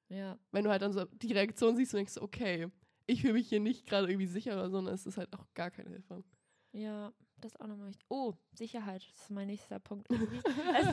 [0.10, 0.40] ja.
[0.52, 2.68] Wenn du halt dann so die Reaktion siehst und denkst, okay,
[3.06, 5.46] ich fühle mich hier nicht gerade irgendwie sicher oder so, dann ist es halt auch
[5.54, 6.24] gar keine Hilfe.
[6.72, 7.14] Ja,
[7.46, 8.06] das auch nochmal wichtig.
[8.10, 10.10] Oh, Sicherheit, das ist mein nächster Punkt.
[10.12, 10.88] es,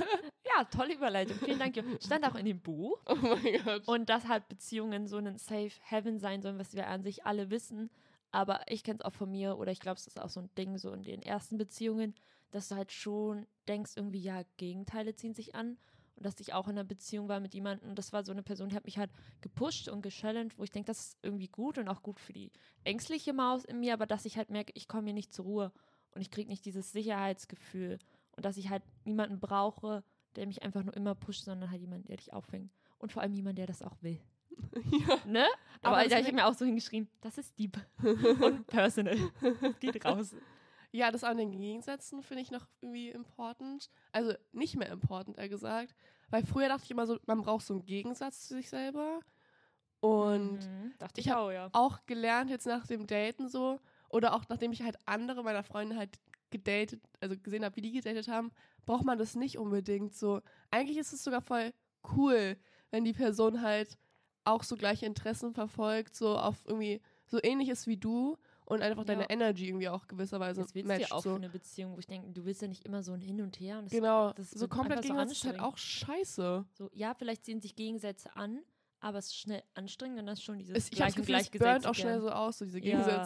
[0.44, 1.36] ja, tolle Überleitung.
[1.38, 1.76] Vielen Dank.
[1.76, 1.82] Jo.
[2.00, 3.00] Stand auch in dem Buch.
[3.06, 3.88] Oh mein Gott.
[3.88, 7.50] Und dass halt Beziehungen so ein Safe Heaven sein sollen, was wir an sich alle
[7.50, 7.90] wissen.
[8.30, 10.50] Aber ich kenne es auch von mir, oder ich glaube, es ist auch so ein
[10.56, 12.14] Ding so in den ersten Beziehungen,
[12.50, 15.76] dass du halt schon denkst, irgendwie, ja, Gegenteile ziehen sich an.
[16.16, 18.42] Und dass ich auch in einer Beziehung war mit jemandem, und das war so eine
[18.42, 21.78] Person, die hat mich halt gepusht und gechallenged, wo ich denke, das ist irgendwie gut
[21.78, 22.50] und auch gut für die
[22.84, 25.72] ängstliche Maus in mir, aber dass ich halt merke, ich komme hier nicht zur Ruhe
[26.14, 27.98] und ich kriege nicht dieses Sicherheitsgefühl
[28.36, 30.02] und dass ich halt niemanden brauche,
[30.36, 32.72] der mich einfach nur immer pusht, sondern halt jemanden, der dich auffängt.
[32.98, 34.20] Und vor allem jemand, der das auch will.
[35.08, 35.18] ja.
[35.26, 35.46] Ne?
[35.82, 39.16] Aber Aber da mit- habe ich mir auch so hingeschrieben, das ist deep und personal.
[39.80, 40.34] Geht raus.
[40.92, 43.90] ja, das an den Gegensätzen finde ich noch irgendwie important.
[44.12, 45.94] Also nicht mehr important, eher gesagt.
[46.30, 49.20] Weil früher dachte ich immer so, man braucht so einen Gegensatz zu sich selber.
[50.00, 51.68] Und Mhm, dachte ich ich auch, ja.
[51.72, 53.78] auch gelernt jetzt nach dem Daten so
[54.12, 56.18] oder auch nachdem ich halt andere meiner Freunde halt
[56.50, 58.52] gedatet, also gesehen habe, wie die gedatet haben,
[58.86, 60.40] braucht man das nicht unbedingt so.
[60.70, 61.72] Eigentlich ist es sogar voll
[62.14, 62.56] cool,
[62.90, 63.96] wenn die Person halt
[64.44, 69.22] auch so gleiche Interessen verfolgt, so auf irgendwie so ähnliches wie du und einfach deine
[69.22, 69.30] Ja.
[69.30, 71.10] Energy irgendwie auch gewisserweise Das willst du matcht.
[71.10, 71.30] ja auch so.
[71.30, 73.58] für eine Beziehung, wo ich denke, du willst ja nicht immer so ein Hin und
[73.60, 73.78] Her.
[73.78, 76.64] Und das, Genau, das so komplett einfach so ist halt auch scheiße.
[76.72, 78.60] So, ja, vielleicht ziehen sich Gegensätze an,
[79.00, 81.36] aber es ist schnell anstrengend und das ist schon dieses Es, ich gleich und Gefühl,
[81.36, 83.24] es gleich burnt auch schnell so aus, so diese Ja.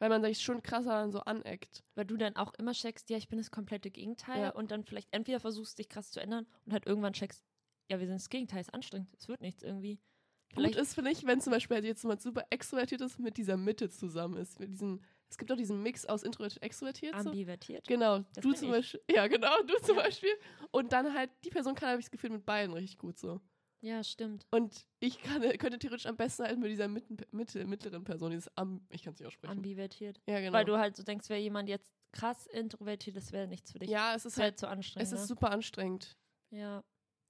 [0.00, 1.84] Weil man sich schon krasser dann so aneckt.
[1.94, 4.50] Weil du dann auch immer checkst, ja, ich bin das komplette Gegenteil Ja.
[4.50, 7.44] und dann vielleicht entweder versuchst, dich krass zu ändern und halt irgendwann checkst,
[7.88, 9.96] ja, wir sind das Gegenteil, ist anstrengend, es wird nichts irgendwie.
[9.96, 13.36] Gut Vielleicht, ist, finde ich, wenn zum Beispiel halt jetzt jemand super extrovertiert ist, mit
[13.36, 14.58] dieser Mitte zusammen ist.
[14.58, 17.14] Mit diesen, es gibt auch diesen Mix aus introvertiert und extrovertiert.
[17.22, 17.28] So.
[17.30, 17.86] ambivertiert.
[17.86, 18.74] Genau, Das du zum ich.
[18.74, 19.00] Beispiel.
[19.14, 20.02] Ja, genau, du zum Ja.
[20.02, 20.32] Beispiel.
[20.72, 23.40] Und dann halt, die Person kann, habe ich das Gefühl, mit beiden richtig gut so.
[23.82, 24.46] Ja, stimmt.
[24.50, 28.54] Und ich kann, könnte theoretisch am besten halt mit dieser mitten, Mitte, mittleren Person, dieses
[28.56, 29.52] Am, ich kann es nicht aussprechen.
[29.52, 30.20] Ambivertiert.
[30.26, 30.52] ja, genau.
[30.52, 33.88] Weil du halt so denkst, wäre jemand jetzt krass introvertiert, das wäre nichts für dich.
[33.88, 35.06] ja, es ist wäre halt, zu anstrengend.
[35.06, 35.26] es ist ne?
[35.26, 36.16] super anstrengend.
[36.50, 36.84] Ja.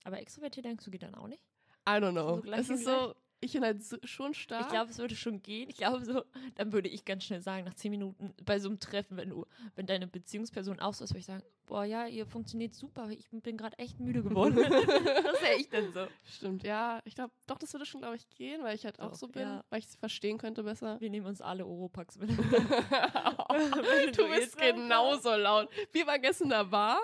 [0.05, 1.43] Aber extrovertiert denkst du, geht dann auch nicht?
[1.89, 2.41] I don't know.
[2.43, 4.63] So es ist so, ich bin halt so, schon stark.
[4.63, 5.69] Ich glaube, es würde schon gehen.
[5.69, 6.23] Ich glaube, so,
[6.57, 9.47] dann würde ich ganz schnell sagen, nach zehn Minuten bei so einem Treffen, wenn du,
[9.77, 13.31] wenn deine Beziehungsperson auch so ist, würde ich sagen, boah, ja, ihr funktioniert super, ich
[13.31, 14.57] bin gerade echt müde geworden.
[14.57, 16.07] das wäre ich dann so.
[16.25, 17.01] Stimmt, ja.
[17.05, 19.29] Ich glaube, doch, das würde schon, glaube ich, gehen, weil ich halt auch Doch, so
[19.29, 19.65] bin, ja.
[19.71, 21.01] weil ich es verstehen könnte besser.
[21.01, 22.31] Wir nehmen uns alle Oropax mit.
[24.17, 25.69] du bist genauso laut.
[25.93, 27.01] Wir waren gestern in der Bar,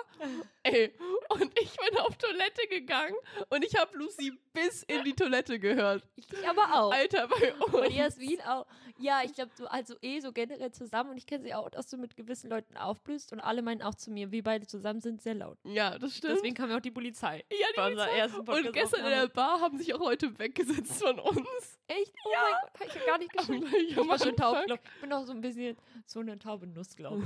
[0.63, 0.93] ey,
[1.29, 3.15] und ich bin auf Toilette gegangen
[3.49, 6.05] und ich habe Lucy bis in die Toilette gehört.
[6.17, 6.91] Ich Ich aber auch.
[6.91, 7.73] Alter, bei uns.
[7.73, 8.65] Und Jasmin auch.
[8.99, 11.87] Ja, ich glaube, du also eh so generell zusammen und ich kenne sie auch, dass
[11.87, 15.21] du mit gewissen Leuten aufblühst und alle meinen auch zu mir, wir beide zusammen sind
[15.21, 15.57] sehr laut.
[15.63, 16.35] Ja, das stimmt.
[16.37, 17.45] Deswegen kam ja auch die Polizei.
[17.51, 18.17] ja, die bei Polizei.
[18.17, 21.79] ersten Und Podcast gestern in der Bar haben sich auch Leute weggesetzt von uns.
[21.87, 22.13] Echt?
[22.25, 22.39] Oh Ja.
[22.41, 23.65] mein Gott, hab ich ja gar nicht geschrieben.
[23.69, 24.79] Gleich Ich war schon taub, glaub.
[24.95, 27.23] Ich bin auch so ein bisschen so eine taube Nuss, glaube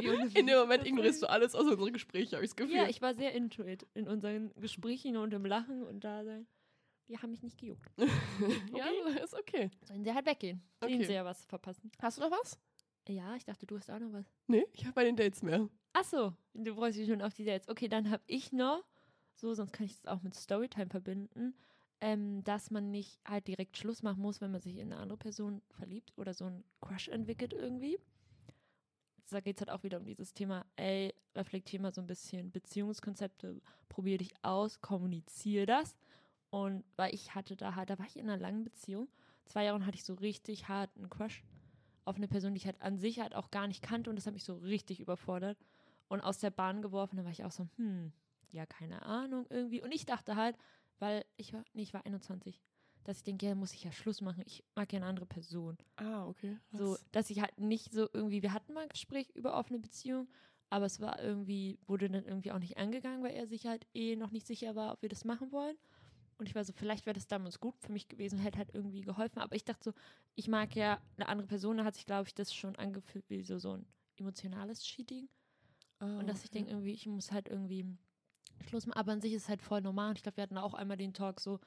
[0.00, 0.34] ich.
[0.36, 2.76] In dem Moment ignorierst du alles außer unsere Gespräche, habe ich das Gefühl.
[2.76, 6.46] Ja, ich war sehr into it in unseren Gesprächen und im Lachen und da sein.
[7.08, 7.90] Die haben mich nicht gejuckt.
[8.72, 8.86] ja,
[9.22, 9.70] ist okay.
[9.84, 10.62] Sollen sie halt weggehen.
[10.82, 11.04] Sehen Okay.
[11.04, 11.90] sie ja was verpassen.
[12.00, 12.58] Hast du noch was?
[13.06, 14.24] Ja, ich dachte, du hast auch noch was.
[14.46, 15.68] Nee, ich habe bei den Dates mehr.
[15.92, 17.68] Ach so, du freust dich schon auf die Dates.
[17.68, 18.82] Okay, dann habe ich noch,
[19.34, 21.54] so, sonst kann ich das auch mit Storytime verbinden,
[22.00, 25.18] ähm, dass man nicht halt direkt Schluss machen muss, wenn man sich in eine andere
[25.18, 27.98] Person verliebt oder so einen Crush entwickelt irgendwie.
[29.30, 32.50] Da geht es halt auch wieder um dieses Thema, ey, reflektier mal so ein bisschen
[32.52, 35.96] Beziehungskonzepte, probier dich aus, kommuniziere das.
[36.54, 39.08] Und weil ich hatte da halt, da war ich in einer langen Beziehung,
[39.44, 41.42] zwei Jahren hatte ich so richtig hart einen Crush
[42.04, 44.24] auf eine Person, die ich halt an sich halt auch gar nicht kannte und das
[44.26, 45.58] hat mich so richtig überfordert
[46.06, 47.16] und aus der Bahn geworfen.
[47.16, 48.12] Da war ich auch so, hm,
[48.52, 49.82] ja, keine Ahnung irgendwie.
[49.82, 50.56] Und ich dachte halt,
[51.00, 52.62] weil ich war, nee, ich war 21,
[53.02, 54.44] dass ich denke, ja, muss ich ja Schluss machen.
[54.46, 55.76] Ich mag ja eine andere Person.
[55.96, 56.56] Ah, okay.
[56.70, 57.04] So, Was?
[57.10, 60.28] dass ich halt nicht so irgendwie, wir hatten mal ein Gespräch über offene Beziehung,
[60.70, 64.14] aber es war irgendwie, wurde dann irgendwie auch nicht angegangen, weil er sich halt eh
[64.14, 65.76] noch nicht sicher war, ob wir das machen wollen.
[66.38, 69.02] Und ich war so, vielleicht wäre das damals gut für mich gewesen, hätte halt irgendwie
[69.02, 69.40] geholfen.
[69.40, 69.92] Aber ich dachte so,
[70.34, 73.42] ich mag ja eine andere Person, da hat sich, glaube ich, das schon angefühlt wie
[73.42, 75.28] so, so ein emotionales Cheating.
[75.98, 77.86] Ah, Und dass ich denke, irgendwie, ich muss halt irgendwie
[78.68, 78.98] Schluss machen.
[78.98, 80.10] Aber an sich ist es halt voll normal.
[80.10, 81.60] Und ich glaube, wir hatten auch einmal den Talk so,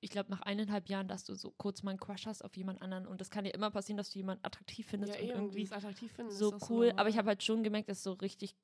[0.00, 2.82] ich glaube, nach eineinhalb Jahren, dass du so kurz mal einen Crush hast auf jemand
[2.82, 3.06] anderen.
[3.06, 5.72] Und das kann ja immer passieren, dass du jemanden attraktiv findest ja, und eben, irgendwie
[5.72, 6.30] attraktiv finden.
[6.30, 6.86] so cool.
[6.86, 7.00] normal.
[7.00, 8.54] aber ich habe halt schon gemerkt, das ist so richtig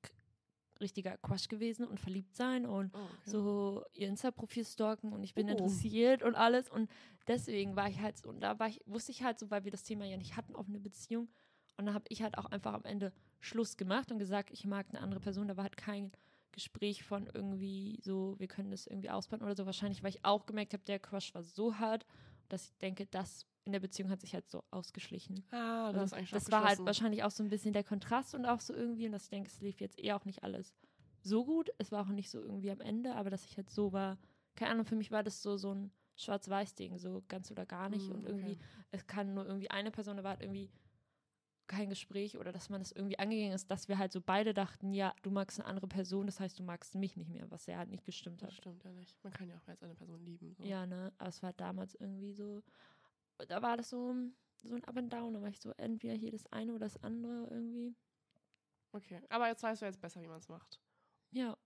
[0.84, 3.16] richtiger Crush gewesen und verliebt sein und Oh, okay.
[3.24, 5.52] so ihr Insta-Profil stalken und ich bin Oh.
[5.52, 6.70] interessiert und alles.
[6.70, 6.88] Und
[7.26, 9.72] deswegen war ich halt so, und da war ich, wusste ich halt so, weil wir
[9.72, 11.28] das Thema ja nicht hatten auf eine Beziehung.
[11.76, 14.86] Und dann habe ich halt auch einfach am Ende Schluss gemacht und gesagt, ich mag
[14.90, 15.48] eine andere Person.
[15.48, 16.12] Da war halt kein
[16.52, 19.66] Gespräch von irgendwie so, wir können das irgendwie ausbauen oder so.
[19.66, 22.06] Wahrscheinlich, weil ich auch gemerkt habe, der Crush war so hart,
[22.48, 25.44] dass ich denke, das in der Beziehung hat sich halt so ausgeschlichen.
[25.50, 28.34] Ah, das ist eigentlich schon das war halt wahrscheinlich auch so ein bisschen der Kontrast
[28.34, 30.74] und auch so irgendwie, und dass ich denke, es lief jetzt eh auch nicht alles
[31.22, 31.70] so gut.
[31.78, 34.18] Es war auch nicht so irgendwie am Ende, aber dass ich halt so war,
[34.54, 38.06] keine Ahnung, für mich war das so, so ein Schwarz-Weiß-Ding, so ganz oder gar nicht.
[38.06, 38.86] Hm, und irgendwie, okay.
[38.90, 40.70] es kann nur irgendwie eine Person, da war halt irgendwie
[41.66, 44.92] kein Gespräch oder dass man das irgendwie angegangen ist, dass wir halt so beide dachten,
[44.92, 47.78] ja, du magst eine andere Person, das heißt, du magst mich nicht mehr, was ja
[47.78, 48.50] halt nicht gestimmt hat.
[48.50, 49.16] Das stimmt ja nicht.
[49.24, 50.54] Man kann ja auch mehr als eine Person lieben.
[50.54, 50.64] So.
[50.64, 51.12] Ja, ne?
[51.18, 52.62] Aber es war damals irgendwie so,
[53.48, 54.14] da war das so,
[54.62, 57.02] so ein Up and Down, da war ich so entweder hier das eine oder das
[57.02, 57.94] andere irgendwie.
[58.92, 60.80] Okay, aber jetzt weißt du jetzt besser, wie man es macht.
[61.30, 61.56] Ja.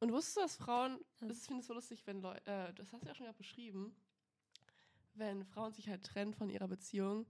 [0.00, 3.04] Und wusstest du, dass Frauen, das finde ich so lustig, wenn Leute, äh, das hast
[3.04, 3.94] du ja schon gerade beschrieben,
[5.12, 7.26] wenn Frauen sich halt trennen von ihrer Beziehung,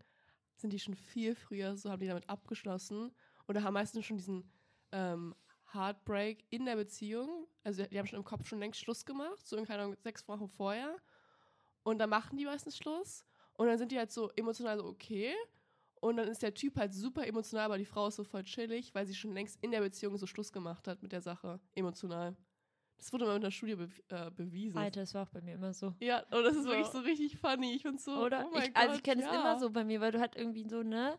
[0.55, 3.13] sind die schon viel früher, so haben die damit abgeschlossen
[3.49, 4.49] oder haben meistens schon diesen
[4.93, 5.35] ähm,
[5.73, 7.47] Heartbreak in der Beziehung.
[7.65, 10.27] Also die haben schon im Kopf schon längst Schluss gemacht, so in keine Ahnung, sechs
[10.29, 10.97] Wochen vorher.
[11.83, 13.25] Und dann machen die meistens Schluss.
[13.61, 15.35] Und dann sind die halt so emotional so okay.
[16.01, 18.95] Und dann ist der Typ halt super emotional, aber die Frau ist so voll chillig,
[18.95, 21.61] weil sie schon längst in der Beziehung so Schluss gemacht hat mit der Sache.
[21.75, 22.35] Emotional.
[22.97, 24.79] Das wurde mal in der Studie be äh, bewiesen.
[24.79, 25.93] Alter, das war auch bei mir immer so.
[26.01, 26.71] Ja, und das ist So.
[26.71, 27.75] wirklich so richtig funny.
[27.75, 28.13] Ich find's so.
[28.13, 28.47] Oder?
[28.47, 29.39] Oh mein ich, also ich Gott, kenne es ja.
[29.39, 31.19] immer so bei mir, weil du halt irgendwie so, ne?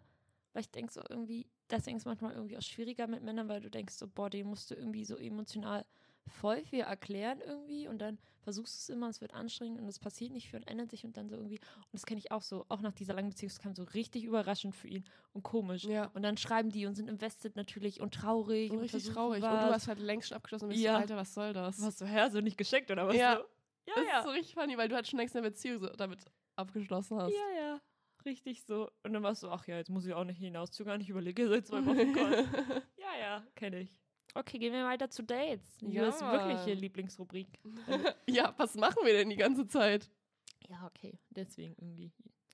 [0.54, 3.70] Weil ich denke so irgendwie, deswegen ist manchmal irgendwie auch schwieriger mit Männern, weil du
[3.70, 5.86] denkst so, boah, den musst du irgendwie so emotional
[6.28, 10.00] voll viel erklären irgendwie und dann versuchst du es immer, es wird anstrengend und es
[10.00, 12.42] passiert nicht viel und ändert sich und dann so irgendwie, und das kenne ich auch
[12.42, 15.04] so, auch nach dieser langen Beziehung, es kam so richtig überraschend für ihn
[15.34, 15.84] und komisch.
[15.84, 16.12] Ja.
[16.14, 18.72] Und dann schreiben die und sind invested natürlich und traurig.
[18.72, 19.42] Und richtig versuchen traurig.
[19.44, 19.54] Was.
[19.54, 20.94] Und du hast halt längst schon abgeschlossen und bist Ja.
[20.94, 21.82] so, Alter, was soll das?
[21.82, 23.16] was so, hä, so nicht gescheckt oder was?
[23.16, 23.38] Ja.
[23.38, 23.44] So?
[23.88, 24.20] Ja, das ja.
[24.20, 27.34] ist so richtig funny, weil du halt schon längst eine Beziehung so damit abgeschlossen hast.
[27.34, 27.82] Ja, ja.
[28.26, 28.90] Richtig so.
[29.04, 31.66] Und dann warst du, ach ja, jetzt muss ich auch nicht hinauszögern, ich überlege seit
[31.68, 32.14] zwei Wochen.
[32.14, 32.46] Gott.
[32.98, 34.01] ja, ja, kenne ich.
[34.34, 35.78] Okay, gehen wir weiter zu Dates.
[35.82, 36.04] Ja.
[36.32, 37.48] wirkliche Lieblingsrubrik.
[38.28, 40.10] ja, was machen wir denn die ganze Zeit?
[40.70, 41.20] Ja, okay.
[41.30, 42.12] Deswegen irgendwie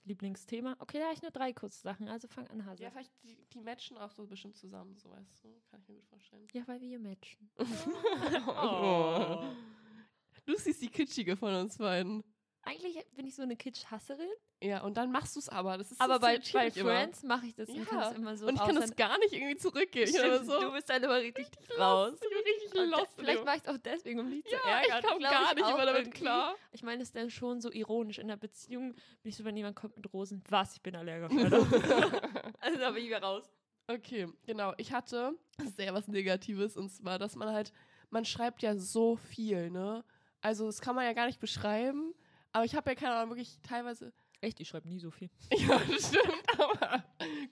[0.08, 0.76] Lieblingsthema.
[0.80, 2.84] Okay, da habe ich nur drei kurze Sachen, also fang an, Hase.
[2.84, 5.50] Ja, vielleicht die, die matchen auch so bestimmt zusammen, so weißt du.
[5.70, 6.48] Kann ich mir gut vorstellen.
[6.54, 7.50] Ja, weil wir matchen.
[8.48, 9.44] Oh.
[10.46, 12.24] Du siehst die kitschige von uns beiden.
[12.68, 14.28] Eigentlich bin ich so eine Kitsch-Hasserin,
[14.62, 15.78] Ja, und dann machst du es aber.
[15.78, 16.70] Das ist aber bei, bei.
[16.72, 17.76] Friends mache ich das Ja.
[17.76, 20.08] und kann es immer so und ich kann das gar nicht irgendwie zurückgehen.
[20.08, 21.48] Stimmt, so, du bist dann immer richtig
[21.80, 22.14] raus.
[22.16, 23.12] Ich bin richtig lost.
[23.16, 25.00] Vielleicht mache ich es auch deswegen, um dich zu ja, ärgern.
[25.00, 26.56] ich komme gar ich nicht immer damit klar.
[26.72, 28.20] Ich meine, es ist dann schon so ironisch.
[28.20, 31.32] In der Beziehung bin ich so, wenn jemand kommt mit Rosen, was, ich bin allergisch.
[32.60, 33.50] Also da bin ich wieder raus.
[33.88, 34.74] Okay, genau.
[34.78, 35.38] Ich hatte
[35.78, 37.72] sehr was Negatives und zwar, dass man halt,
[38.10, 40.04] man schreibt ja so viel, ne?
[40.42, 42.14] Also das kann man ja gar nicht beschreiben,
[42.58, 44.12] Aber ich habe ja keine Ahnung, wirklich teilweise.
[44.42, 45.30] Echt, ich schreibe nie so viel.
[45.56, 47.04] Ja, das stimmt, aber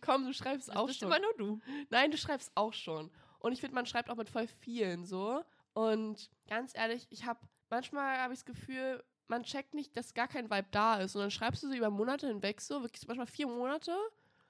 [0.02, 1.10] komm, du schreibst Das auch bist schon.
[1.12, 1.62] immer nur du.
[1.92, 3.12] Nein, du schreibst auch schon.
[3.38, 5.44] Und ich finde, man schreibt auch mit voll vielen so.
[5.74, 7.40] Und ganz ehrlich, ich habe
[7.70, 11.16] manchmal habe ich das Gefühl, man checkt nicht, dass gar kein Vibe da ist.
[11.16, 13.96] Und dann schreibst du so über Monate hinweg so, wirklich manchmal vier Monate.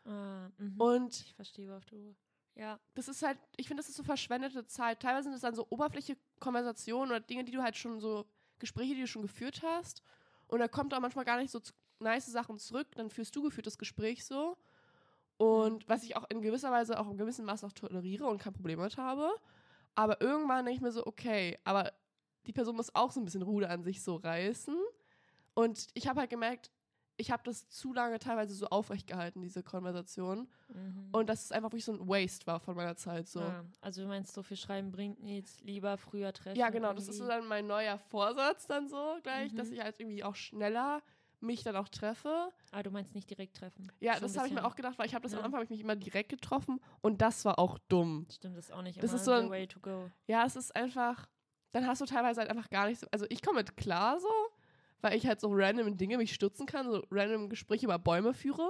[0.06, 0.80] Ah, mhm.
[0.80, 2.16] Und ich verstehe, worauf du.
[2.58, 2.80] Ja.
[2.94, 5.02] das ist halt, ich finde, das ist so verschwendete Zeit.
[5.02, 8.26] Teilweise sind es dann so oberflächliche Konversationen oder Dinge, die du halt schon so,
[8.60, 10.02] Gespräche, die du schon geführt hast.
[10.48, 11.60] Und da kommt auch manchmal gar nicht so
[12.00, 12.88] nice Sachen zurück.
[12.96, 14.58] Dann führst du geführt das Gespräch so.
[15.38, 18.54] Und was ich auch in gewisser Weise auch in gewissem Maß auch toleriere und kein
[18.54, 19.30] Problem mit habe.
[19.96, 21.92] Aber irgendwann denke ich mir so, okay, aber
[22.46, 24.78] die Person muss auch so ein bisschen Ruder an sich so reißen.
[25.54, 26.70] Und ich habe halt gemerkt,
[27.18, 30.48] ich habe das zu lange teilweise so aufrecht gehalten, diese Konversation.
[30.74, 31.10] Mhm.
[31.12, 33.28] Und dass es einfach wirklich so ein Waste war von meiner Zeit.
[33.28, 33.40] So.
[33.42, 36.58] Ah, also du meinst, so viel schreiben bringt nichts, lieber früher treffen.
[36.60, 37.40] Ja, genau, das ist so irgendwie.
[37.42, 39.74] dann mein neuer Vorsatz dann so gleich, dass Mhm.
[39.76, 41.02] ich halt irgendwie auch schneller
[41.42, 42.52] mich dann auch treffe.
[42.72, 43.92] Ah, du meinst nicht direkt treffen.
[44.00, 45.46] Ja, Schon das habe ich mir auch gedacht, weil ich habe das am Ja.
[45.46, 48.26] Anfang hab ich mich immer direkt getroffen und das war auch dumm.
[48.32, 50.10] Stimmt, das ist auch nicht Das immer ist so the ein- way to go.
[50.28, 51.28] Ja, es ist einfach,
[51.72, 54.28] dann hast du teilweise halt einfach gar nicht so, also ich komme mit klar so,
[55.06, 58.34] weil ich halt so random in Dinge mich stürzen kann, so random Gespräche über Bäume
[58.34, 58.68] führe,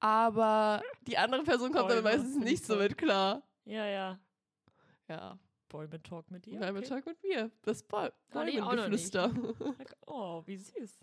[0.00, 3.42] aber die andere Person kommt dann Bäume, meistens find nicht ich so mit klar.
[3.64, 4.20] Ja, ja.
[5.08, 5.38] Ja,
[5.70, 6.60] Bäume Talk mit dir.
[6.60, 6.88] Bäume okay.
[6.88, 7.50] Talk mit mir.
[7.62, 8.10] Das Bäu
[8.44, 9.12] nee, auch noch nicht.
[9.12, 9.32] Bäumengeflüster.
[10.06, 11.00] Oh, wie süß.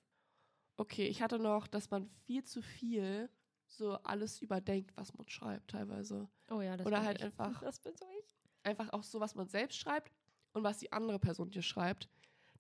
[0.77, 3.27] Okay, ich hatte noch, dass man viel zu viel
[3.65, 6.29] so alles überdenkt, was man schreibt teilweise.
[6.51, 7.23] Oh ja, das Oder bin halt ich.
[7.25, 8.25] einfach- Das bin so ich.
[8.63, 10.13] Einfach auch so, was man selbst schreibt
[10.53, 12.07] und was die andere Person dir schreibt.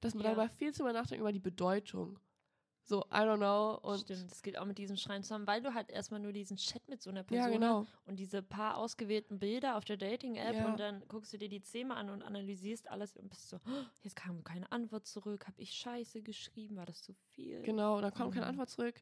[0.01, 0.29] Dass man Ja.
[0.35, 2.19] darüber viel zu nachdenkt über die Bedeutung.
[2.83, 3.75] So, I don't know.
[3.87, 6.57] Und Stimmt, das geht auch mit diesem Schreiben zusammen, weil du halt erstmal nur diesen
[6.57, 7.87] Chat mit so einer Person ja, genau.
[8.05, 10.65] und diese paar ausgewählten Bilder auf der Dating-App Ja.
[10.65, 13.85] und dann guckst du dir die Themen an und analysierst alles und bist so, "Oh,
[14.01, 17.61] jetzt kam keine Antwort zurück, habe ich Scheiße geschrieben, war das zu viel?
[17.63, 18.49] Genau, da kommt keine Mhm.
[18.49, 19.01] Antwort zurück.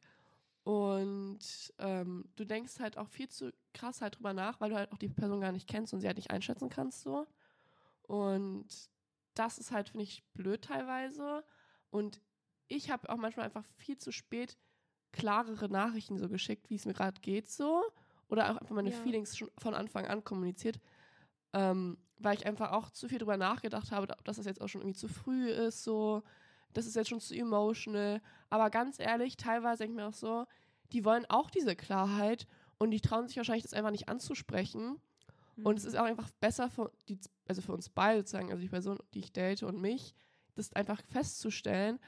[0.64, 4.92] Und ähm, du denkst halt auch viel zu krass halt drüber nach, weil du halt
[4.92, 7.26] auch die Person gar nicht kennst und sie halt nicht einschätzen kannst so.
[8.02, 8.66] Und
[9.38, 11.44] das ist halt, finde ich, blöd teilweise.
[11.90, 12.20] Und
[12.68, 14.58] ich habe auch manchmal einfach viel zu spät
[15.12, 17.82] klarere Nachrichten so geschickt, wie es mir gerade geht so.
[18.28, 18.96] Oder auch einfach meine Ja.
[19.02, 20.80] Feelings schon von Anfang an kommuniziert.
[21.54, 24.82] Ähm, weil ich einfach auch zu viel drüber nachgedacht habe, dass das jetzt auch schon
[24.82, 26.22] irgendwie zu früh ist, so.
[26.74, 28.20] Das ist jetzt schon zu emotional.
[28.50, 30.46] Aber ganz ehrlich, teilweise denke ich mir auch so,
[30.92, 32.46] die wollen auch diese Klarheit
[32.78, 35.00] und die trauen sich wahrscheinlich das einfach nicht anzusprechen.
[35.64, 35.88] Und es Mhm.
[35.88, 39.20] ist auch einfach besser für, die, also für uns beide sozusagen, also die Person, die
[39.20, 40.14] ich date und mich,
[40.54, 41.98] das einfach festzustellen,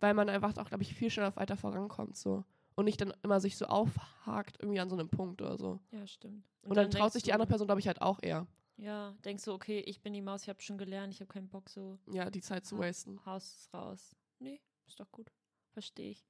[0.00, 2.44] weil man einfach auch, glaube ich, viel schneller weiter vorankommt so.
[2.74, 5.80] Und nicht dann immer sich so aufhakt irgendwie an so einem Punkt oder so.
[5.90, 6.44] Ja, stimmt.
[6.62, 9.44] Und, dann, traut denkst sich die andere Person, glaube ich, halt auch eher, Ja, denkst
[9.44, 11.98] du, okay, ich bin die Maus, ich habe schon gelernt, ich habe keinen Bock, so
[12.12, 13.24] ja, die Zeit zu wasten.
[13.26, 14.14] Haus ist raus.
[14.38, 15.32] Nee, ist doch gut.
[15.72, 16.24] Verstehe ich.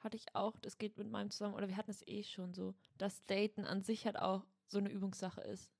[0.00, 2.74] Hatte ich auch, das geht mit meinem zusammen, oder wir hatten es eh schon so,
[2.98, 5.70] dass Daten an sich halt auch so eine Übungssache ist.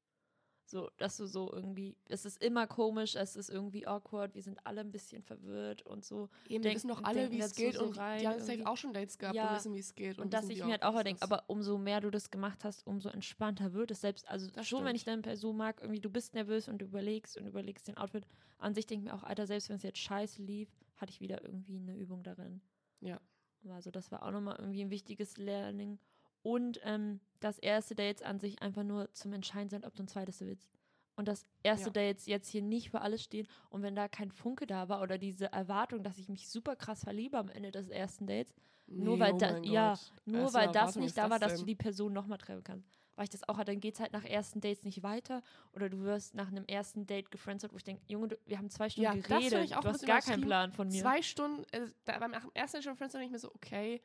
[0.68, 4.58] So, dass du so irgendwie, es ist immer komisch, es ist irgendwie awkward, wir sind
[4.66, 6.28] alle ein bisschen verwirrt und so.
[6.48, 8.76] Eben, wir wissen doch alle, wie es geht so und rein die haben safe auch
[8.76, 10.18] schon Dates gehabt Ja, und wissen, wie es geht.
[10.18, 12.84] Und, dass wissen, ich mir halt auch denke, aber umso mehr du das gemacht hast,
[12.84, 14.00] umso entspannter wird es.
[14.00, 14.96] Selbst, also Das schon, wenn stimmt.
[14.96, 17.96] ich dann eine Person mag, irgendwie du bist nervös und du überlegst und überlegst den
[17.96, 18.26] Outfit.
[18.58, 21.20] An sich denke ich mir auch, Alter, selbst wenn es jetzt scheiße lief, hatte ich
[21.20, 22.60] wieder irgendwie eine Übung darin.
[23.00, 23.20] Ja.
[23.68, 25.98] Also das war auch nochmal irgendwie ein wichtiges Learning.
[26.46, 30.08] Und ähm, dass erste Dates an sich einfach nur zum Entscheiden sind, ob du ein
[30.08, 30.70] zweites willst.
[31.16, 31.92] Und dass erste Ja.
[31.92, 33.48] Dates jetzt hier nicht für alles stehen.
[33.70, 37.02] Und wenn da kein Funke da war oder diese Erwartung, dass ich mich super krass
[37.04, 38.54] verliebe am Ende des ersten Dates,
[38.86, 40.12] nur Nee, weil oh da- ja, Gott.
[40.26, 42.88] nur weil das nicht da war, das dass du die Person nochmal treffen kannst.
[43.16, 45.42] Weil ich das auch hatte, dann geht es halt nach ersten Dates nicht weiter.
[45.72, 48.68] Oder du wirst nach einem ersten Date gefriendet, wo ich denke, Junge, du, wir haben
[48.70, 50.42] zwei Stunden Ja, das geredet, du hast gar keinen.
[50.42, 51.00] Plan von mir.
[51.02, 54.00] Zwei Stunden, äh, da, beim nach- ersten Show Friends denke ich mir so, okay,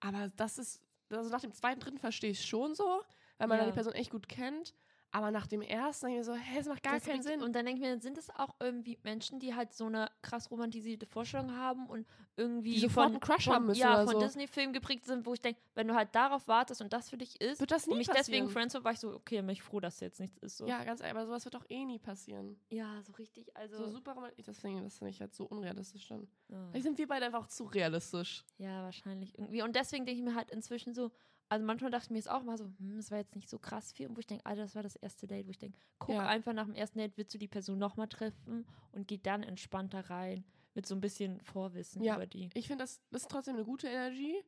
[0.00, 3.02] aber das ist, also nach dem zweiten, dritten verstehe ich es schon so,
[3.38, 3.58] weil man Ja.
[3.58, 4.74] dann die Person echt gut kennt.
[5.12, 7.42] Aber nach dem ersten denke ich mir so, hä, das macht gar Das keinen Sinn.
[7.42, 10.50] Und dann denke ich mir, sind es auch irgendwie Menschen, die halt so eine krass
[10.50, 14.14] romantisierte Vorstellung haben und irgendwie Die sofort von, einen Crush von, haben müssen ja, von
[14.14, 14.20] so.
[14.20, 17.40] Disney-Filmen geprägt sind, wo ich denke, wenn du halt darauf wartest und das für dich
[17.40, 18.24] ist wird das nie und mich passieren.
[18.26, 20.56] deswegen Friends war ich so, okay, dann bin ich froh, dass jetzt nichts ist.
[20.58, 20.66] So.
[20.66, 22.58] Ja, ganz ehrlich, aber sowas wird doch eh nie passieren.
[22.70, 26.28] ja so richtig, also So super romantisch, ich, das finde ich halt so unrealistisch dann.
[26.48, 26.68] ja.
[26.70, 28.44] Vielleicht sind wir beide einfach zu realistisch.
[28.58, 29.62] Ja, wahrscheinlich irgendwie.
[29.62, 31.10] Und deswegen denke ich mir halt inzwischen so,
[31.50, 33.58] also manchmal dachte ich mir jetzt auch mal so, hm, das war jetzt nicht so
[33.58, 34.06] krass viel.
[34.08, 36.26] Und wo ich denke, Alter, das war das erste Date, wo ich denke, guck Ja.
[36.26, 40.08] einfach nach dem ersten Date, willst du die Person nochmal treffen und geh dann entspannter
[40.08, 42.14] rein mit so ein bisschen Vorwissen Ja.
[42.14, 42.48] über die.
[42.54, 44.42] Ich finde, das, das ist trotzdem eine gute Energie.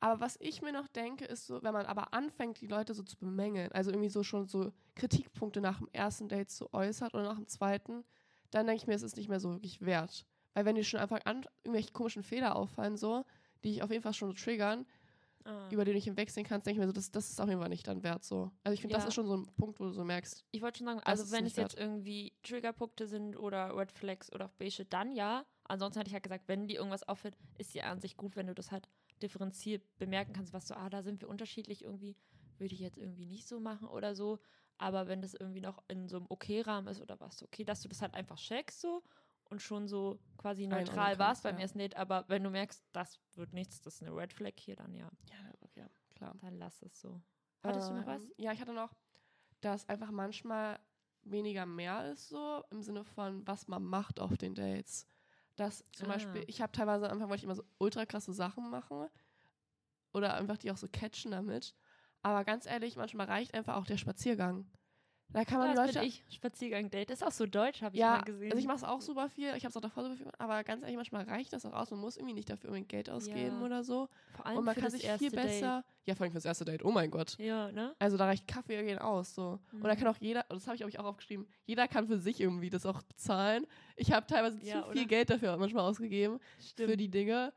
[0.00, 3.02] Aber was ich mir noch denke, ist so, wenn man aber anfängt, die Leute so
[3.02, 7.24] zu bemängeln, also irgendwie so schon so Kritikpunkte nach dem ersten Date so äußert oder
[7.24, 8.04] nach dem zweiten,
[8.50, 10.26] dann denke ich mir, es ist nicht mehr so wirklich wert.
[10.54, 13.24] Weil wenn dir schon Anfang an irgendwelche komischen Fehler auffallen, so,
[13.64, 14.86] die dich auf jeden Fall schon so triggern,
[15.46, 15.68] Ah.
[15.70, 17.60] über die du nicht hinwegsehen kannst, denke ich mir so, das, das ist auf jeden
[17.60, 18.50] Fall nicht dann wert so.
[18.64, 19.08] Also ich finde, das Ja.
[19.08, 21.32] ist schon so ein Punkt, wo du so merkst, Ich wollte schon sagen, Das also
[21.32, 25.44] wenn es jetzt irgendwie Triggerpunkte sind oder Red Flags oder auch beige, dann ja.
[25.68, 28.46] Ansonsten hatte ich halt gesagt, wenn dir irgendwas auffällt, ist ja an sich gut, wenn
[28.46, 28.88] du das halt
[29.22, 32.16] differenziert bemerken kannst, was so, ah, da sind wir unterschiedlich irgendwie,
[32.58, 34.38] würde ich jetzt irgendwie nicht so machen oder so.
[34.78, 37.88] Aber wenn das irgendwie noch in so einem Okay-Rahmen ist oder was, okay, dass du
[37.88, 39.02] das halt einfach checkst so
[39.50, 41.62] und schon so quasi neutral warst beim ja.
[41.62, 44.76] ersten Date, aber wenn du merkst, das wird nichts, das ist eine Red Flag hier,
[44.76, 46.34] dann ja, ja, okay, klar.
[46.40, 47.22] dann lass es so.
[47.62, 48.22] Hattest du noch was?
[48.22, 48.94] Ähm, Ja, ich hatte noch,
[49.60, 50.78] dass einfach manchmal
[51.22, 55.06] weniger mehr ist so, im Sinne von, was man macht auf den Dates.
[55.56, 56.14] Dass zum Ah.
[56.14, 59.08] Beispiel, ich habe teilweise am Anfang wollte ich immer so ultra krasse Sachen machen
[60.12, 61.74] oder einfach die auch so catchen damit.
[62.22, 64.70] Aber ganz ehrlich, manchmal reicht einfach auch der Spaziergang.
[65.30, 65.98] Da kann man das die Leute.
[66.00, 67.10] bin ich, Spaziergang-Date.
[67.10, 68.50] Ist auch so deutsch, habe ich ja, mal gesehen.
[68.52, 69.48] also ich mache es auch super viel.
[69.56, 70.40] Ich habe es auch davor super viel gemacht.
[70.40, 71.90] Aber ganz ehrlich, manchmal reicht das auch aus.
[71.90, 73.66] Man muss irgendwie nicht dafür unbedingt Geld ausgeben Ja.
[73.66, 74.08] oder so.
[74.34, 75.84] Vor allem Und man für kann das sich erste viel besser.
[76.04, 76.84] Ja, vor allem fürs erste Date.
[76.84, 77.38] Oh mein Gott.
[77.38, 77.46] Date.
[77.48, 77.94] Ja, ne?
[77.98, 79.34] Also da reicht Kaffee gehen aus.
[79.34, 79.58] So.
[79.72, 79.98] Und da Mhm.
[79.98, 82.86] kann auch jeder, das habe ich, ich, auch aufgeschrieben, jeder kann für sich irgendwie das
[82.86, 83.66] auch bezahlen.
[83.96, 85.08] Ich habe teilweise Ja, zu viel oder?
[85.08, 86.38] Geld dafür manchmal ausgegeben
[86.76, 87.52] für die Dinge.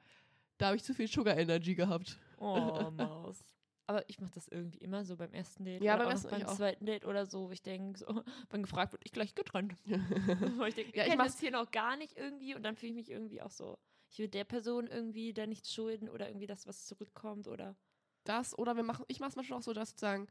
[0.57, 2.19] Da habe ich zu viel Sugar Energy gehabt.
[2.39, 3.37] Oh, Maus.
[3.89, 5.81] Aber ich mache das irgendwie immer so beim ersten Date.
[5.81, 7.47] Ja, oder beim ersten beim zweiten Date oder so.
[7.47, 8.05] wo Ich denke, so,
[8.51, 9.73] wenn gefragt wird, ich gleich getrennt.
[10.67, 12.91] Ich denke, Ja, ich ich mach's- das hier noch gar nicht irgendwie und dann fühle
[12.91, 13.79] ich mich irgendwie auch so.
[14.11, 17.75] Ich will der Person irgendwie da nichts schulden oder irgendwie das, was zurückkommt oder.
[18.25, 20.27] Das oder wir machen, ich mache es manchmal auch so, dass sozusagen,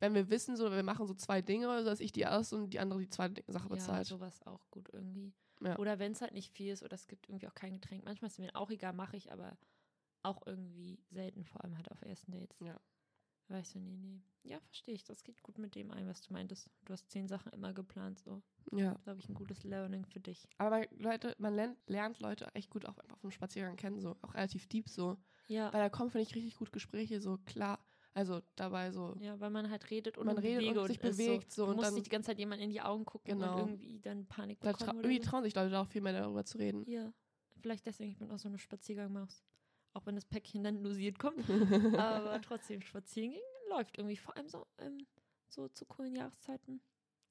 [0.00, 2.70] wenn wir wissen, so, wir machen so zwei Dinge, also dass ich die erste und
[2.74, 4.06] die andere die zweite Sache Ja, bezahlt.
[4.06, 5.32] sowas auch gut irgendwie.
[5.62, 5.78] Ja.
[5.78, 8.04] Oder wenn es halt nicht viel ist oder es gibt irgendwie auch kein Getränk.
[8.04, 9.56] Manchmal ist mir auch egal, mache ich, aber
[10.22, 12.58] auch irgendwie selten, vor allem halt auf ersten Dates.
[12.60, 12.80] Ja.
[13.48, 14.22] War ich so, nee, nee.
[14.44, 15.04] Ja, verstehe ich.
[15.04, 16.70] Das geht gut mit dem ein, was du meintest.
[16.84, 18.42] Du hast zehn Sachen immer geplant, so.
[18.72, 18.94] ja.
[19.04, 20.48] Glaube ich, ein gutes Learning für dich.
[20.58, 24.00] Aber man, Leute, man lernt, lernt Leute echt gut auch einfach auf dem Spaziergang kennen,
[24.00, 25.16] so auch relativ deep so.
[25.48, 25.72] Ja.
[25.72, 27.84] Weil da kommen, finde ich, richtig gut Gespräche, so klar.
[28.14, 29.16] Also dabei so.
[29.20, 31.76] Ja, weil man halt redet und Man redet und Bewege sich bewegt, so, du und
[31.76, 33.54] musst dann- nicht die ganze Zeit jemand in die Augen gucken Genau.
[33.54, 35.30] und irgendwie dann Panik Da tra bekommen irgendwie so.
[35.30, 36.84] trauen sich Leute da auch viel mehr darüber zu reden.
[36.90, 37.12] Ja,
[37.60, 39.42] vielleicht deswegen, ich bin auch so eine Spaziergangmaus.
[39.94, 41.48] Auch wenn das Päckchen dann dosiert kommt.
[41.98, 44.16] Aber trotzdem, spazieren gehen läuft irgendwie.
[44.16, 45.06] Vor allem so, ähm,
[45.48, 46.80] so zu coolen Jahreszeiten.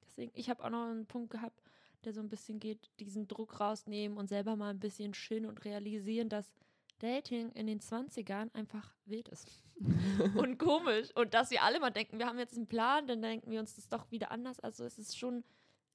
[0.04, 1.62] Deswegen, ich habe auch noch einen Punkt gehabt,
[2.04, 5.64] der so ein bisschen geht, diesen Druck rausnehmen und selber mal ein bisschen chillen und
[5.64, 6.52] realisieren, dass
[6.98, 9.48] Dating in den 20ern einfach wild ist.
[10.36, 11.08] und komisch.
[11.14, 13.74] Und dass wir alle mal denken, wir haben jetzt einen Plan, dann denken wir uns
[13.74, 14.60] das doch wieder anders.
[14.60, 15.44] Also es ist schon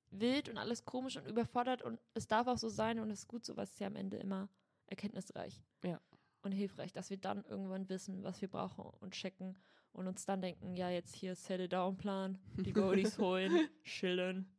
[0.10, 3.28] wild und alles komisch und überfordert und es darf auch so sein und es ist
[3.28, 4.50] gut, sowas ist ja am Ende immer
[4.88, 5.62] erkenntnisreich.
[5.84, 6.00] Ja.
[6.48, 9.58] Und hilfreich, dass wir dann irgendwann wissen, was wir brauchen und checken
[9.92, 14.50] und uns dann denken, ja, jetzt hier Settle-Down-Plan, die Goldies holen, chillen,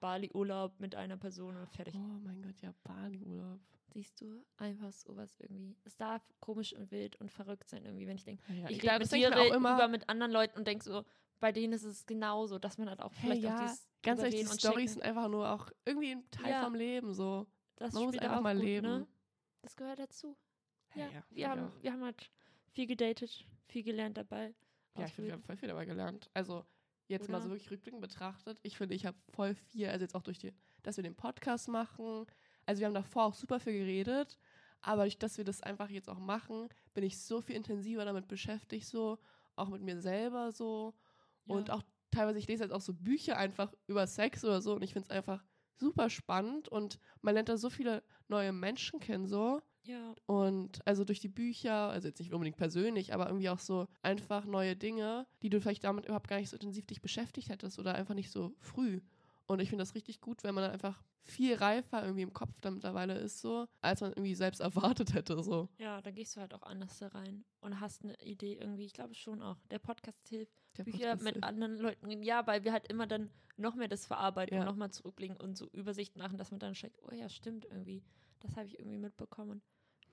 [0.00, 1.94] Bali-Urlaub mit einer Person und fertig.
[1.96, 3.60] Oh mein Gott, ja, Bali-Urlaub.
[3.94, 5.74] Siehst du, einfach sowas irgendwie.
[5.84, 9.00] Es darf komisch und wild und verrückt sein irgendwie, wenn ich denke, Ja, ich ja,
[9.00, 9.74] ich dir mir auch immer.
[9.76, 11.02] über mit anderen Leuten und denke so,
[11.40, 14.20] bei denen ist es genauso, dass man halt auch Hey, vielleicht auch ja, dieses ganz
[14.22, 16.64] ehrlich, die Storys sind einfach nur auch irgendwie ein Teil Ja.
[16.64, 17.46] vom Leben, so.
[17.76, 18.86] Das Man muss einfach auch mal gut, leben.
[18.86, 19.06] Ne?
[19.62, 20.36] Das gehört dazu.
[20.96, 21.82] Ja, ja, wir, haben, auch.
[21.82, 22.30] wir haben halt
[22.72, 24.54] viel gedatet, viel gelernt dabei.
[24.96, 26.30] Ja, ich finde, wir haben voll viel dabei gelernt.
[26.34, 26.64] Also,
[27.08, 27.54] jetzt mal so Oder?
[27.54, 28.58] wirklich rückblickend betrachtet.
[28.62, 31.68] Ich finde, ich habe voll viel, also jetzt auch durch die, dass wir den Podcast
[31.68, 32.26] machen.
[32.64, 34.38] Also, wir haben davor auch super viel geredet.
[34.80, 38.28] Aber durch dass wir das einfach jetzt auch machen, bin ich so viel intensiver damit
[38.28, 39.18] beschäftigt, so.
[39.56, 40.94] Auch mit mir selber, so.
[41.46, 41.74] Und Ja.
[41.74, 44.74] auch teilweise, ich lese jetzt auch so Bücher einfach über Sex oder so.
[44.74, 45.42] Und ich finde es einfach
[45.74, 46.68] super spannend.
[46.68, 49.62] Und man lernt da so viele neue Menschen kennen, so.
[49.86, 53.86] Ja, Und also durch die Bücher, also jetzt nicht unbedingt persönlich, aber irgendwie auch so
[54.02, 57.78] einfach neue Dinge, die du vielleicht damit überhaupt gar nicht so intensiv dich beschäftigt hättest
[57.78, 59.00] oder einfach nicht so früh.
[59.46, 62.50] Und ich finde das richtig gut, wenn man dann einfach viel reifer irgendwie im Kopf
[62.60, 64.60] da mittlerweile ist, so, als man irgendwie selbst
[65.06, 65.68] erwartet hätte, so.
[65.78, 68.84] ja, da gehst du halt auch anders da rein und hast eine Idee irgendwie.
[68.86, 69.56] Ich glaube schon auch.
[69.70, 71.44] Der Podcast hilft, Der Bücher Podcast mit hilft.
[71.48, 72.22] anderen Leuten.
[72.22, 74.60] Ja, weil wir halt immer dann noch mehr das verarbeiten Ja.
[74.62, 78.02] und nochmal zurückblicken und so Übersicht machen, dass man dann checkt, oh ja, stimmt irgendwie.
[78.40, 79.62] Das habe ich irgendwie mitbekommen.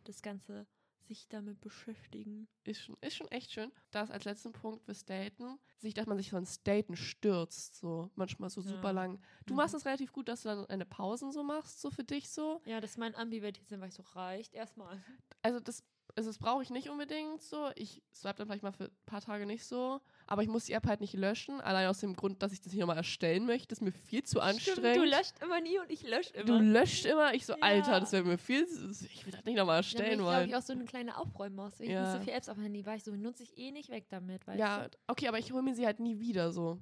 [0.04, 0.68] Das Ganze
[1.08, 2.48] sich damit beschäftigen.
[2.64, 3.72] ist schon, ist schon echt schön.
[3.92, 8.10] Das als letzten Punkt fürs Daten, sich, dass man sich so ins Daten stürzt, so
[8.16, 8.68] manchmal so Ja.
[8.70, 9.22] super lang.
[9.46, 9.58] Du Mhm.
[9.58, 12.62] machst es relativ gut, dass du dann eine Pausen so machst, so für dich so.
[12.66, 15.04] Ja, das ist mein Ambivertizen, weil ich so reicht erstmal.
[15.42, 15.84] also das,
[16.16, 17.70] also das brauche ich nicht unbedingt so.
[17.76, 20.00] Ich swipe dann vielleicht mal für ein paar Tage nicht so.
[20.28, 21.60] Aber ich muss die App halt nicht löschen.
[21.62, 23.70] Allein aus dem Grund, dass ich das nicht nochmal erstellen möchte.
[23.70, 24.96] Das ist mir viel zu anstrengend.
[24.98, 26.46] du löscht immer nie und ich lösche immer.
[26.46, 27.34] Du löscht immer.
[27.34, 27.60] Ich so, Ja.
[27.62, 28.68] Alter, das wäre mir viel.
[28.68, 30.50] zu- Ich will das nicht nochmal Ja, erstellen ich glaube, wollen.
[30.50, 31.80] ich auch so eine kleine Aufräummaus.
[31.80, 32.02] Ich Ja.
[32.04, 34.06] nicht so viele Apps auf dem Handy war, ich so, nutze ich eh nicht weg
[34.10, 34.98] damit, Ja, du?
[35.08, 36.80] okay, aber ich hole mir sie halt nie wieder so.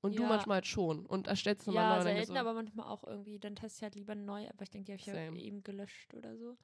[0.00, 0.28] Und du Ja.
[0.28, 1.06] manchmal halt schon.
[1.06, 2.02] Und erstellst du Ja, neu.
[2.02, 2.38] selten, so.
[2.38, 3.38] aber manchmal auch irgendwie.
[3.40, 5.38] Dann teste ich halt lieber App, weil ich denke, die habe ich ja Same.
[5.38, 6.56] eben gelöscht oder so.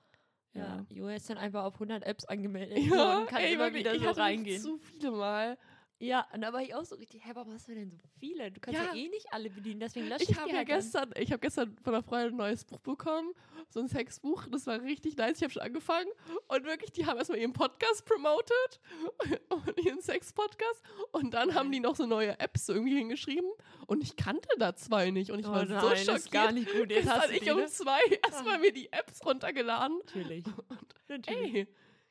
[0.55, 3.93] Ja, Jo ist dann einfach auf 100 Apps angemeldet Ja, und kann ey, immer wieder
[3.95, 4.61] ich so hatte reingehen.
[4.63, 5.59] zu viele Mal.
[6.01, 8.51] Ja, und da war ich auch so richtig, hä, warum hast du denn so viele?
[8.51, 8.95] Du kannst ja, Ja.
[8.95, 11.41] eh nicht alle bedienen, deswegen lösche ich, Ich habe die ja halt gestern, ich habe
[11.41, 13.33] gestern von einer Freundin ein neues Buch bekommen,
[13.71, 14.45] so ein Sexbuch.
[14.51, 15.37] Das war richtig nice.
[15.39, 16.09] Ich habe schon angefangen
[16.49, 18.81] und wirklich, die haben erstmal ihren Podcast promoted
[19.49, 20.83] und ihren Sex-Podcast
[21.13, 23.49] und dann haben die noch so neue Apps so irgendwie hingeschrieben
[23.87, 26.09] und ich kannte da zwei nicht und ich Oh war so nein, schockiert.
[26.09, 26.91] das ist gar nicht gut.
[26.91, 27.67] Jetzt du ich um ne?
[27.67, 29.99] zwei erstmal mir die Apps runtergeladen.
[29.99, 30.45] Natürlich.
[31.09, 31.55] Natürlich.
[31.55, 31.69] Ey,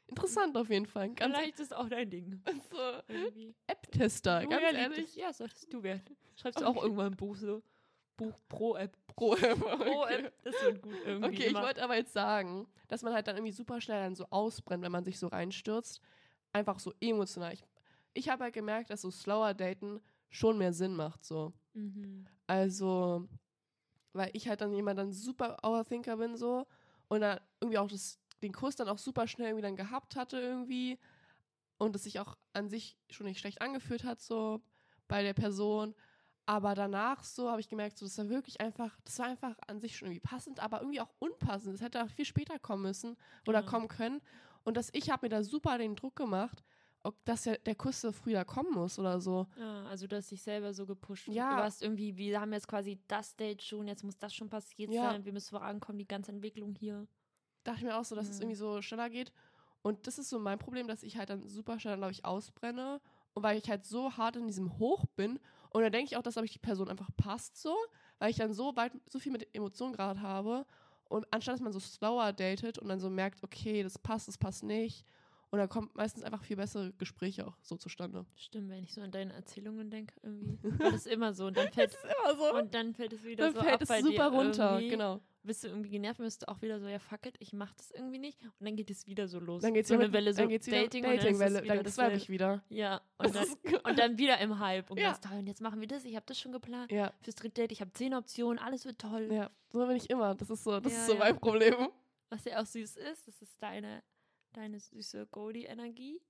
[0.07, 1.09] interessant auf jeden Fall.
[1.09, 2.41] Ganz Vielleicht ist auch dein Ding.
[2.71, 2.77] so.
[3.67, 5.09] App-Tester, ganz ehrlich.
[5.09, 5.15] es?
[5.15, 6.17] Ja, solltest du werden.
[6.35, 7.61] Schreibst du auch irgendwann ein Buch so.
[8.17, 8.95] Buch pro App.
[9.07, 9.59] Pro App.
[9.59, 10.25] Pro okay.
[10.25, 10.33] App.
[10.43, 11.29] Das wird gut irgendwie.
[11.29, 11.63] Okay, ich immer.
[11.63, 14.91] wollte aber jetzt sagen, dass man halt dann irgendwie super schnell dann so ausbrennt, wenn
[14.91, 16.01] man sich so reinstürzt.
[16.51, 17.53] Einfach so emotional.
[17.53, 17.63] Ich,
[18.13, 19.99] ich habe halt gemerkt, dass so slower Daten
[20.29, 21.53] schon mehr Sinn macht, so.
[21.73, 22.25] Mhm.
[22.47, 23.27] Also,
[24.13, 26.67] weil ich halt dann jemand dann super Overthinker bin, so.
[27.07, 30.39] Und dann irgendwie auch das, den Kuss dann auch super schnell irgendwie dann gehabt hatte,
[30.39, 30.99] irgendwie.
[31.77, 34.61] Und es sich auch an sich schon nicht schlecht angefühlt hat, so
[35.07, 35.95] bei der Person.
[36.45, 39.79] Aber danach so habe ich gemerkt, so, das war wirklich einfach, das war einfach an
[39.79, 41.73] sich schon irgendwie passend, aber irgendwie auch unpassend.
[41.73, 43.15] Das hätte auch viel später kommen müssen
[43.47, 43.65] oder Ja.
[43.65, 44.21] kommen können.
[44.63, 46.63] Und dass ich habe mir da super den Druck gemacht,
[47.25, 49.47] dass der, der Kuss so früher kommen muss oder so.
[49.57, 51.27] Ja, also du hast dich selber so gepusht.
[51.27, 51.49] Ja.
[51.49, 54.91] Du warst irgendwie, wir haben jetzt quasi das Date schon, jetzt muss das schon passiert
[54.93, 55.11] Ja.
[55.11, 55.25] sein.
[55.25, 57.07] Wir müssen vorankommen, die ganze Entwicklung hier.
[57.63, 58.41] Dachte ich mir auch so, dass es Mhm.
[58.43, 59.31] irgendwie so schneller geht.
[59.81, 63.01] Und das ist so mein Problem, dass ich halt dann super schnell, glaube ich, ausbrenne.
[63.33, 65.39] Und weil ich halt so hart in diesem Hoch bin.
[65.71, 67.75] Und dann denke ich auch, dass, glaube ich, die Person einfach passt so.
[68.19, 70.65] Weil ich dann so weit, so viel mit Emotionen gerade habe.
[71.09, 74.37] Und anstatt dass man so slower datet und dann so merkt, okay, das passt, das
[74.37, 75.05] passt nicht.
[75.53, 78.25] Und dann kommt meistens einfach viel bessere Gespräche auch so zustande.
[78.35, 80.57] Stimmt, wenn ich so an deine Erzählungen denke, irgendwie.
[80.79, 81.45] War das immer so.
[81.45, 82.55] Und dann fällt, ist immer so.
[82.57, 84.87] und dann fällt es wieder dann so fällt ab es bei super dir runter, irgendwie.
[84.89, 85.21] genau.
[85.43, 87.91] Bist du irgendwie genervt, bist du auch wieder so, ja fuck it, ich mach das
[87.91, 88.41] irgendwie nicht.
[88.41, 89.61] Und dann geht es wieder so los.
[89.61, 91.63] Dann geht's so wieder, eine Welle, so dann geht's wieder Dating, ist es Datingwelle.
[91.63, 92.63] wieder Dann das swipe ich wieder.
[92.69, 93.47] Ja, und dann,
[93.83, 94.89] und dann wieder im Hype.
[94.89, 95.09] Und Ja.
[95.11, 95.37] ganz toll.
[95.37, 96.91] Und jetzt machen wir das, ich habe das schon geplant.
[96.91, 99.29] ja, Fürs dritte Date, ich habe zehn Optionen, alles wird toll.
[99.31, 100.33] ja, so bin ich immer.
[100.33, 101.75] Das ist so, das Ja, ist so mein Problem.
[102.29, 104.01] Was ja auch süß ist, das ist deine,
[104.53, 106.21] deine süße Goldie-Energie.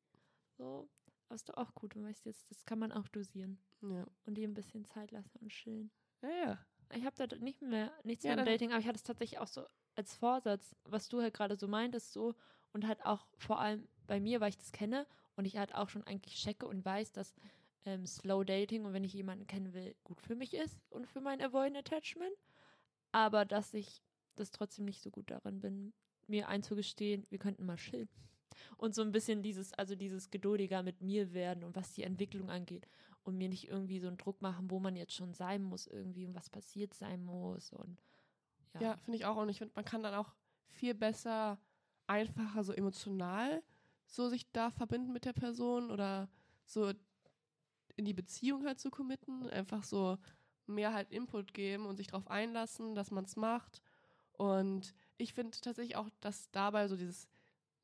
[0.57, 0.89] So.
[1.27, 3.59] Aber ist doch auch gut, du weißt jetzt, das kann man auch dosieren.
[3.81, 5.91] Ja, Und dir ein bisschen Zeit lassen und chillen.
[6.21, 6.29] ja.
[6.29, 6.65] ja.
[6.95, 9.39] Ich habe da nicht mehr, nichts Ja, mehr im Dating, aber ich hatte es tatsächlich
[9.39, 9.65] auch so
[9.95, 12.35] als Vorsatz, was du halt gerade so meintest, so.
[12.71, 15.89] Und halt auch vor allem bei mir, weil ich das kenne und ich halt auch
[15.89, 17.35] schon eigentlich checke und weiß, dass
[17.85, 21.21] ähm, Slow Dating und wenn ich jemanden kennen will, gut für mich ist und für
[21.21, 22.35] mein Avoidant Attachment.
[23.11, 24.03] Aber dass ich
[24.35, 25.93] das trotzdem nicht so gut darin bin,
[26.33, 28.09] mir einzugestehen, wir könnten mal chillen.
[28.77, 32.49] Und so ein bisschen dieses, also dieses geduldiger mit mir werden und was die Entwicklung
[32.49, 32.87] angeht
[33.23, 36.25] und mir nicht irgendwie so einen Druck machen, wo man jetzt schon sein muss irgendwie
[36.25, 38.01] und was passiert sein muss und
[38.73, 38.81] ja.
[38.81, 39.37] Ja, finde ich auch.
[39.37, 40.33] Und ich finde, man kann dann auch
[40.67, 41.59] viel besser,
[42.07, 43.63] einfacher, so emotional
[44.13, 46.29] so sich da verbinden mit der Person oder
[46.65, 46.93] so
[47.95, 49.49] in die Beziehung halt zu committen.
[49.49, 50.17] Einfach so
[50.65, 53.81] mehr halt Input geben und sich darauf einlassen, dass man es macht.
[54.33, 57.27] Und ich finde tatsächlich auch, dass dabei so dieses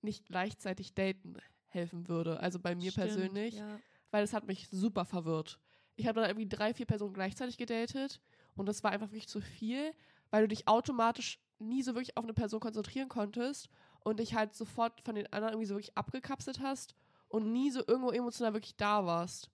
[0.01, 2.39] nicht gleichzeitig daten helfen würde.
[2.39, 3.79] Also bei mir Stimmt, persönlich Ja.
[4.11, 5.59] weil es hat mich super verwirrt.
[5.95, 8.21] Ich habe dann irgendwie drei, vier Personen gleichzeitig gedatet
[8.55, 9.93] und das war einfach wirklich zu viel,
[10.31, 13.69] weil du dich automatisch nie so wirklich auf eine Person konzentrieren konntest
[14.01, 16.95] und dich halt sofort von den anderen irgendwie so wirklich abgekapselt hast
[17.27, 19.51] und nie so irgendwo emotional wirklich da warst.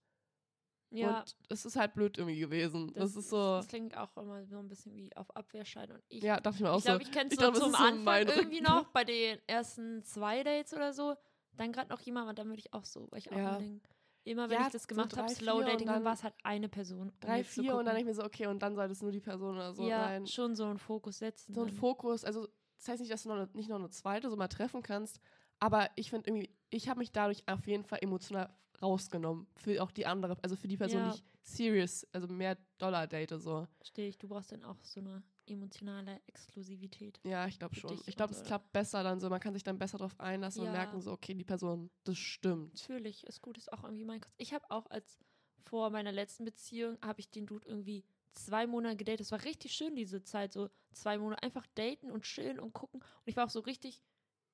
[0.95, 2.91] Ja, Und es ist halt blöd irgendwie gewesen.
[2.93, 6.23] Das, ist so, Das klingt auch immer so ein bisschen wie auf Abwehrschein und ich
[6.23, 7.09] ja, dachte ich mir auch ich glaube, so.
[7.09, 10.43] ich kenne es so glaub, es zum so Anfang irgendwie noch, bei den ersten zwei
[10.43, 11.15] Dates oder so.
[11.57, 13.55] Dann gerade noch jemand, und dann würde ich auch so, weil ich auch Ja.
[13.55, 13.83] immer denk,
[14.25, 16.23] immer wenn Ja, ich das so gemacht habe, drei, Slow Dating, dann dann war es
[16.23, 17.09] halt eine Person.
[17.09, 19.11] um Drei, vier und dann denke ich mir so, okay, und dann soll das nur
[19.11, 19.83] die Person oder so.
[19.83, 20.27] Ja, Nein.
[20.27, 21.53] schon so einen Fokus setzen.
[21.53, 21.75] so ein dann.
[21.77, 24.81] Fokus, also das heißt nicht, dass du noch, nicht noch eine zweite so mal treffen
[24.83, 25.19] kannst,
[25.59, 28.49] aber ich finde irgendwie, ich habe mich dadurch auf jeden Fall emotional
[28.81, 31.09] rausgenommen für auch die andere, also für die Person, Ja.
[31.09, 33.67] die ich serious, also mehr Dollar date so.
[33.77, 37.19] Verstehe ich, du brauchst dann auch so eine emotionale Exklusivität.
[37.23, 37.99] Ja, ich glaube schon.
[38.07, 40.61] Ich glaube, und es klappt besser dann so, man kann sich dann besser darauf einlassen
[40.61, 40.71] und Ja.
[40.71, 42.73] merken so, okay, die Person, das stimmt.
[42.81, 44.41] Natürlich, ist gut, ist auch irgendwie mein Konzept.
[44.41, 45.19] Ich habe auch als
[45.63, 48.03] vor meiner letzten Beziehung, habe ich den Dude irgendwie
[48.33, 49.21] zwei Monate gedatet.
[49.21, 53.01] Es war richtig schön, diese Zeit, so zwei Monate einfach daten und chillen und gucken.
[53.01, 54.03] Und ich war auch so richtig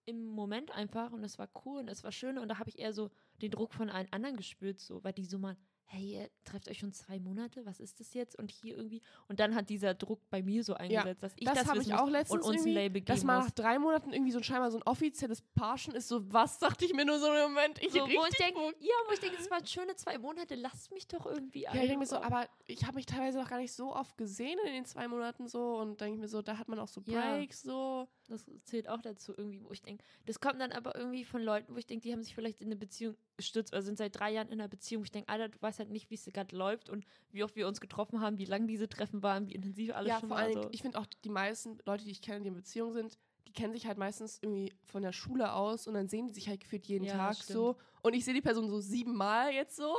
[0.05, 2.37] im Moment einfach und es war cool und es war schön.
[2.37, 5.25] Und da habe ich eher so den Druck von allen anderen gespürt, so, weil die
[5.25, 5.57] so mal,
[5.91, 8.39] hey, ihr trefft euch schon zwei Monate, was ist das jetzt?
[8.39, 11.59] Und hier irgendwie, und dann hat dieser Druck bei mir so eingesetzt, dass ich das,
[11.59, 13.25] das habe ich auch letztens und uns ein Label dass muss.
[13.25, 16.85] nach drei Monaten irgendwie so ein scheinbar so ein offizielles Parschen ist, so was, dachte
[16.85, 17.81] ich mir nur so im Moment.
[17.83, 18.75] Ich So, wo ich Bock.
[18.79, 21.81] ja, wo ich denke, das waren schöne zwei Monate, lasst mich doch irgendwie Ja, ich
[21.81, 24.73] denke mir so, aber ich habe mich teilweise noch gar nicht so oft gesehen in
[24.73, 27.35] den zwei Monaten so und denke mir so, da hat man auch so Ja.
[27.35, 28.07] Breaks so.
[28.32, 31.73] Das zählt auch dazu irgendwie, wo ich denke, das kommt dann aber irgendwie von Leuten,
[31.73, 34.32] wo ich denke, die haben sich vielleicht in eine Beziehung gestürzt oder sind seit drei
[34.32, 35.03] Jahren in einer Beziehung.
[35.03, 37.67] Ich denke, Alter, du weißt halt nicht, wie es gerade läuft und wie oft wir
[37.67, 40.43] uns getroffen haben, wie lang diese Treffen waren, wie intensiv alles ja, schon vor war.
[40.43, 40.69] allen Dingen, so.
[40.71, 43.17] ich finde auch die meisten Leute, die ich kenne, die in Beziehung sind,
[43.47, 46.47] die kennen sich halt meistens irgendwie von der Schule aus und dann sehen die sich
[46.47, 47.75] halt gefühlt jeden Ja, Tag so.
[48.01, 49.93] Und ich sehe die Person so siebenmal jetzt so.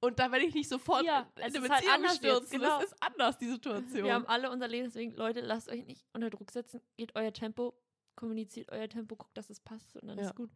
[0.00, 2.18] Und da werde ich nicht sofort Ja, in es eine ist halt Beziehung anders jetzt,
[2.18, 2.50] stürzen.
[2.60, 2.78] genau.
[2.80, 4.04] Das ist anders, die Situation.
[4.04, 7.32] Wir haben alle unser Leben, deswegen, Leute, lasst euch nicht unter Druck setzen, geht euer
[7.32, 7.74] Tempo,
[8.16, 10.28] kommuniziert euer Tempo, guckt, dass es passt und dann Ja.
[10.28, 10.50] ist gut.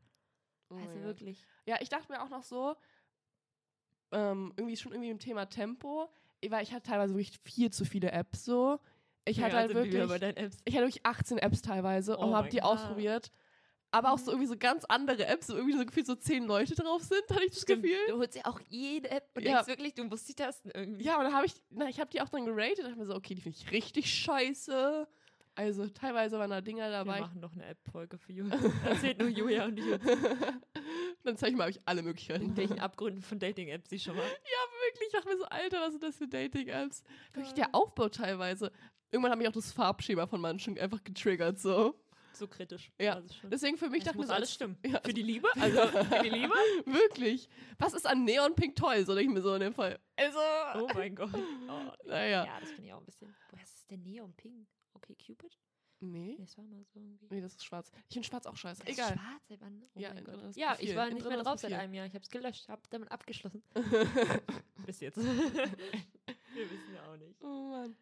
[0.71, 1.47] Oh Also wirklich.
[1.67, 2.75] Ja, ich dachte mir auch noch so,
[4.13, 6.09] ähm, irgendwie schon irgendwie im Thema Tempo,
[6.49, 8.79] weil ich hatte teilweise wirklich viel zu viele Apps so.
[9.27, 12.67] Ich hatte halt wirklich, ich hatte wirklich 18 Apps teilweise Oh und habe die Gott.
[12.71, 13.31] ausprobiert.
[13.95, 14.39] Aber auch so Mhm.
[14.39, 17.45] irgendwie so ganz andere Apps, wo irgendwie so gefühlt so zehn Leute drauf sind, hatte
[17.45, 17.99] ich das Stimmt, Gefühl.
[18.09, 19.53] du holst ja auch jede App und Ja.
[19.53, 21.05] denkst wirklich, du musst die testen irgendwie.
[21.05, 23.07] Ja, und dann habe ich, na, ich habe die auch dann geratet und dachte mir
[23.07, 25.07] so, okay, die finde ich richtig scheiße.
[25.57, 27.21] Also teilweise waren da Dinger Wir dabei.
[27.21, 28.59] machen noch eine App-Folge für Julia.
[28.85, 29.85] Erzählt nur Julia und ich
[31.23, 32.45] dann zeige ich mal, habe ich alle Möglichkeiten.
[32.45, 34.25] in welchen Abgründen von Dating-Apps sie schon mal.
[34.25, 37.05] wirklich, ich dachte mir so, Alter, was sind das für Dating-Apps?
[37.33, 37.67] Wirklich Ja.
[37.67, 38.73] der Aufbau teilweise.
[39.13, 41.95] Irgendwann hat mich auch das Farbschema von manchen einfach getriggert, so.
[42.37, 42.91] So kritisch.
[43.01, 43.21] Ja.
[43.21, 43.51] das schon.
[43.51, 44.77] Deswegen für mich Es dachte ich muss alles stimmen.
[44.85, 45.49] Ja, Für die Liebe?
[45.61, 46.53] Also für die Liebe?
[46.87, 47.49] wirklich.
[47.79, 49.99] Was ist an Neonpink toll, so denke ich mir so in dem Fall.
[50.17, 50.39] Also,
[50.75, 51.31] Oh mein Gott.
[51.35, 52.45] Oh, naja.
[52.45, 53.35] Ja, das finde ich auch ein bisschen.
[53.51, 54.67] Woher ist denn Neon Pink?
[54.95, 55.57] Okay, Cupid?
[56.01, 57.27] Nee, Nee, das war mal so irgendwie.
[57.31, 57.91] nee, das ist schwarz.
[58.09, 58.83] Ich finde schwarz auch scheiße.
[58.83, 59.13] Das ist Egal.
[59.15, 59.83] schwarz, seit wann?
[59.95, 60.35] Oh Ja, mein in Gott.
[60.35, 62.05] anderes Ja, ich war in nicht mehr drauf seit einem Jahr.
[62.07, 63.63] Ich habe es gelöscht, habe damit abgeschlossen.
[64.87, 65.17] Bis jetzt.
[65.17, 67.43] Wir wissen ja auch nicht.
[67.43, 67.97] oh Mann.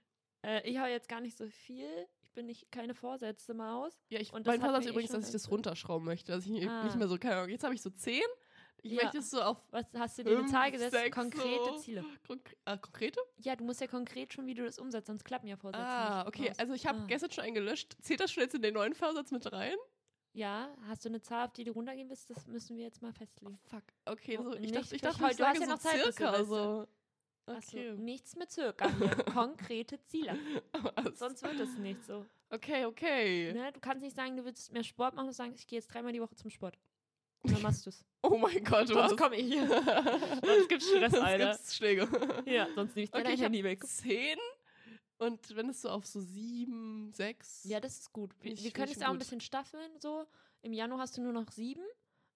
[0.44, 1.88] Äh, ich habe jetzt gar nicht so viel.
[2.32, 3.92] Ich bin nicht keine Vorsätze Maus.
[4.08, 6.32] Ja, ich, Und das mein Vorsatz eh übrigens, dass ich das runterschrauben möchte.
[6.32, 6.82] Dass ich Ah.
[6.84, 8.22] nicht mehr so, keine Ahnung, jetzt habe ich so 10.
[8.82, 9.02] Ich Ja.
[9.02, 10.92] möchte es so auf Was hast du dir eine Zahl gesetzt?
[10.92, 11.76] sechs, Konkrete so.
[11.80, 12.02] Ziele.
[12.26, 13.20] konkre äh, konkrete.
[13.36, 16.26] Ja, du musst ja konkret schon, wie du das umsetzt, sonst klappen ja Vorsätze Ah,
[16.26, 16.48] okay.
[16.48, 16.58] Maus.
[16.58, 17.06] Also ich habe Ah.
[17.06, 17.96] gestern schon einen gelöscht.
[18.00, 19.76] Zählt das schon jetzt in den neuen Vorsatz mit rein?
[20.32, 22.30] Ja, hast du eine Zahl, auf die du runtergehen willst?
[22.30, 23.58] Das müssen wir jetzt mal festlegen.
[23.68, 23.82] Fuck.
[24.06, 26.00] Okay, Oh, so, ich dachte, ich dachte, ich Du hast sage ja so noch Zeit
[26.14, 26.86] circa so.
[27.46, 27.92] Achso, Okay.
[27.96, 28.72] nichts mit hier.
[29.34, 30.38] Konkrete Ziele.
[30.72, 31.18] Was?
[31.18, 32.24] Sonst wird es nicht so.
[32.50, 33.52] Okay, okay.
[33.52, 33.72] Ne?
[33.72, 36.12] Du kannst nicht sagen, du willst mehr Sport machen und sagen, ich gehe jetzt dreimal
[36.12, 36.78] die Woche zum Sport.
[37.42, 38.04] Und dann machst du es.
[38.22, 39.08] Oh mein Gott, was?
[39.08, 39.66] Sonst komme ich hier.
[40.44, 41.50] Sonst gibt's Stress, Sonst Alter.
[41.52, 42.08] gibt's Schläge.
[42.46, 43.84] Ja, sonst nehme ich Okay, dein ich hab Handy weg.
[43.84, 44.38] 10
[45.18, 47.64] und wenn es so auf so 7, 6.
[47.64, 48.32] Ja, das ist gut.
[48.40, 49.90] Wir, wir können es auch ein bisschen staffeln.
[50.00, 50.26] So.
[50.62, 51.82] Im Januar hast du nur noch sieben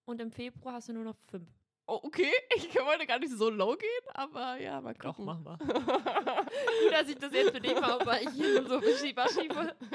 [0.04, 1.48] und im Februar hast du nur noch fünf.
[1.89, 5.24] Oh, okay, ich wollte gar nicht so low gehen, aber ja, mal gucken.
[5.24, 5.57] wir.
[5.59, 9.49] Gut, dass ich das jetzt für dich mache, weil ich hier nur so wischiwaschi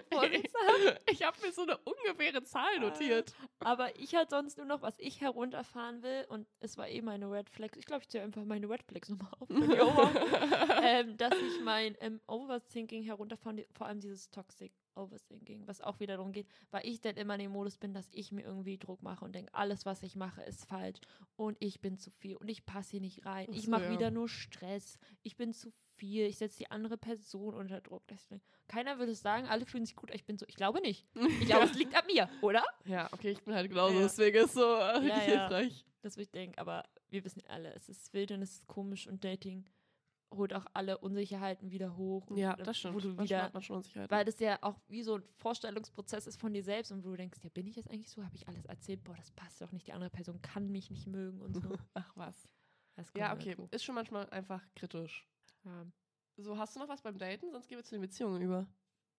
[0.09, 0.97] Vorsitz habe.
[1.09, 3.33] ich habe mir so eine ungefähre Zahl notiert.
[3.59, 7.29] Aber ich hatte sonst nur noch, was ich herunterfahren will und es war eh meine
[7.29, 7.77] Red Flags.
[7.77, 9.49] Ich glaube, ich zähle einfach meine Red Flags nochmal auf.
[10.83, 16.17] ähm, dass ich mein ähm, Overthinking herunterfahren, vor allem dieses Toxic Overthinking, was auch wieder
[16.17, 19.01] darum geht, weil ich dann immer in dem Modus bin, dass ich mir irgendwie Druck
[19.01, 20.99] mache und denke, alles, was ich mache, ist falsch
[21.35, 23.47] und ich bin zu viel und ich passe hier nicht rein.
[23.51, 23.91] Ich mache ja.
[23.91, 24.97] wieder nur Stress.
[25.23, 26.25] Ich bin zu viel.
[26.25, 28.03] Ich setze die andere Person unter Druck.
[28.07, 30.11] Deswegen, keiner würde es sagen, alle fühlen sich gut.
[30.13, 31.05] Ich bin so, ich glaube nicht.
[31.39, 32.63] Ich glaube, es liegt an mir, oder?
[32.85, 34.01] Ja, okay, ich bin halt genauso, Ja.
[34.01, 35.19] deswegen ist so äh, ja.
[35.19, 35.85] hilfreich.
[36.01, 39.07] Das würde ich denken, aber wir wissen alle, es ist wild und es ist komisch
[39.07, 39.65] und Dating
[40.31, 42.27] holt auch alle Unsicherheiten wieder hoch.
[42.27, 42.95] Und Ja, das stimmt.
[42.95, 46.27] Wo du Manchmal wieder, hat man schon weil das ja auch wie so ein Vorstellungsprozess
[46.27, 48.23] ist von dir selbst und wo du denkst, ja, bin ich jetzt eigentlich so?
[48.23, 49.03] Habe ich alles erzählt?
[49.03, 49.87] Boah, das passt doch nicht.
[49.87, 51.61] Die andere Person kann mich nicht mögen und so.
[51.93, 52.47] Ach was.
[53.15, 53.67] Ja, okay, dazu.
[53.71, 55.27] ist schon manchmal einfach kritisch.
[55.63, 55.85] Ja.
[56.37, 57.51] So, hast du noch was beim Daten?
[57.51, 58.67] Sonst gehen wir zu den Beziehungen über.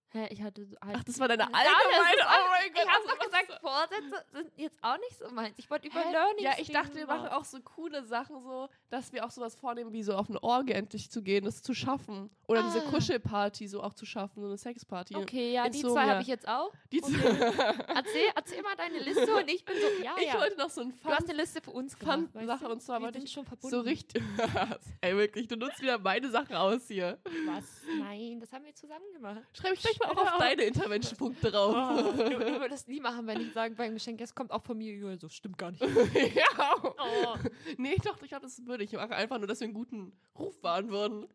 [0.09, 2.15] Hä, ich hatte so halt Ach, das war deine Ja, allgemeine.
[2.15, 2.83] ist oh mein Gott.
[2.83, 5.57] Ich habe doch gesagt, Vorsätze sind jetzt auch nicht so meins.
[5.57, 6.11] Ich wollte über Hä?
[6.11, 9.55] Learning Ja, ich dachte, wir machen auch so coole Sachen, so, dass wir auch sowas
[9.55, 12.29] vornehmen, wie so auf eine Orgie endlich zu gehen, das zu schaffen.
[12.47, 12.89] Oder diese Ah.
[12.91, 15.15] Kuschelparty so auch zu schaffen, so eine Sexparty.
[15.15, 16.03] Okay, ja, die Insomnia.
[16.03, 16.71] zwei habe ich jetzt auch.
[16.91, 17.73] Die Okay.
[17.87, 20.39] Erzähl, erzähl mal deine Liste und ich bin so, ja, ich ja.
[20.39, 22.19] wollte noch so ein Du hast Fun, eine Liste für uns gemacht.
[22.33, 23.75] Fun Sache und zwar Wir wollte ich schon verbunden.
[23.75, 24.21] so richtig.
[25.01, 27.17] Ey, wirklich, du nutzt wieder meine Sachen aus hier.
[27.47, 27.63] Was?
[27.99, 29.41] Nein, das haben wir zusammen gemacht.
[29.53, 31.75] Schreibe ich gleich mal auch auf deine Intervention-Punkte drauf.
[31.75, 34.77] Oh, du, du würdest nie machen, wenn ich sage beim Geschenk, es kommt auch von
[34.77, 34.93] mir.
[34.93, 35.81] Ja, so stimmt gar nicht.
[36.35, 36.75] ja.
[36.81, 37.35] Oh.
[37.77, 39.13] Nee, doch, ich glaube, das würde ich machen.
[39.13, 41.27] Einfach nur, dass wir einen guten Ruf wahren würden.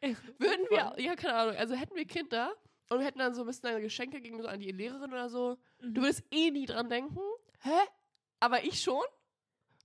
[0.00, 2.52] Würden Würden wir, ja, keine Ahnung, also hätten wir Kinder
[2.88, 5.28] und wir hätten dann so ein bisschen deine Geschenke gegen so an die Lehrerin oder
[5.28, 5.94] so, Mhm.
[5.94, 7.18] du würdest eh nie dran denken.
[7.60, 7.70] Hä?
[8.40, 9.02] Aber ich schon?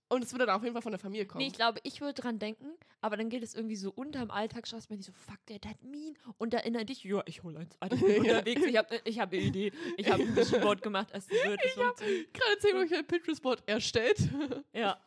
[0.07, 1.41] Und es würde dann auf jeden Fall von der Familie kommen.
[1.41, 2.67] Nee, ich glaube, ich würde dran denken,
[3.01, 6.15] aber dann geht es irgendwie so unterm Alltagsstress, wenn ich so, fuck, der hat mean.
[6.37, 7.75] Und da erinnere dich, ja, ich hole eins.
[7.79, 9.71] Alter, ich bin unterwegs, ich habe ich hab eine Idee.
[9.97, 11.59] Ich habe ein Vision Board gemacht, es wird.
[11.63, 12.33] Es funktioniert.
[12.33, 14.17] Gerade zehn Minuten ein Pinterest-Board erstellt.
[14.73, 14.99] Ja.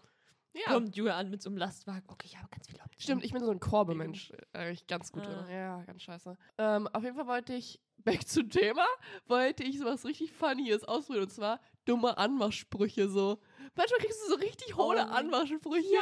[0.54, 0.62] ja.
[0.72, 2.02] Kommt Julia an mit so einem Lastwagen.
[2.08, 3.00] Okay, ich habe ganz viele Optionen.
[3.00, 4.32] Stimmt, ich bin so ein Korbe-Mensch.
[4.52, 5.42] Eigentlich ganz gut Ah.
[5.44, 5.50] drin.
[5.54, 6.36] Ja, ganz scheiße.
[6.58, 8.86] Ähm, auf jeden Fall wollte ich, back zum Thema,
[9.26, 11.24] wollte ich sowas richtig Funnyes ausprobieren.
[11.24, 13.38] Und zwar dumme Anmachsprüche so.
[13.76, 15.12] Manchmal kriegst du so richtig hohle Oh.
[15.14, 15.92] Anmachsprüche.
[15.92, 16.00] Ja,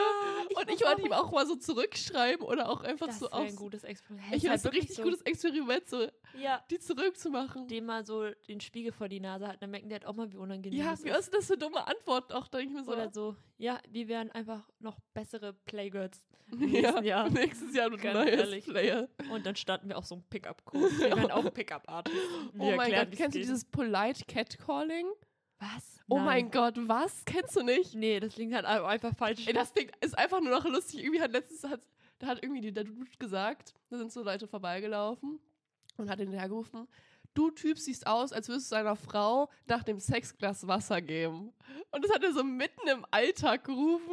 [0.49, 3.37] ich und ich wollte ihm auch mal so zurückschreiben oder auch einfach Das so wäre
[3.43, 3.57] ein aus.
[3.57, 4.35] gutes Experiment.
[4.35, 6.07] Ich das ein richtig gutes Experiment, so
[6.41, 6.63] Ja.
[6.71, 7.69] die zurückzumachen.
[7.69, 10.33] Dem mal so den Spiegel vor die Nase halten, dann merken die halt auch mal,
[10.33, 11.19] wie unangenehm Ja, das wie ist.
[11.19, 12.93] ist das für dumme Antworten auch, denke ich mir so.
[12.93, 16.23] Oder so, ja, wir wären einfach noch bessere Playgirls
[16.53, 17.29] im ja, nächsten Jahr.
[17.31, 18.65] nächstes Jahr Ganz neues.
[18.65, 19.09] Player.
[19.31, 20.99] Und dann starten wir auch so einen Pickup-Kurs.
[20.99, 22.19] Wir werden auch Pickup-Artists.
[22.59, 25.07] Oh mein Gott, kennst du dieses Polite Catcalling?
[25.59, 26.01] Was?
[26.09, 26.25] Oh Nein.
[26.25, 27.25] mein Gott, was?
[27.25, 27.95] Kennst du nicht?
[27.95, 29.47] Nee, das klingt halt einfach falsch.
[29.47, 31.01] Ey, das Ding ist einfach nur noch lustig.
[31.01, 31.81] Irgendwie hat letztens, hat,
[32.19, 35.41] da hat irgendwie der Dude gesagt, da sind so Leute vorbeigelaufen
[35.97, 36.87] und hat ihn hergerufen,
[37.37, 41.53] du Typ siehst aus, als würdest du deiner Frau nach dem Sexglas Wasser geben.
[41.91, 44.11] Und das hat er so mitten im Alltag gerufen.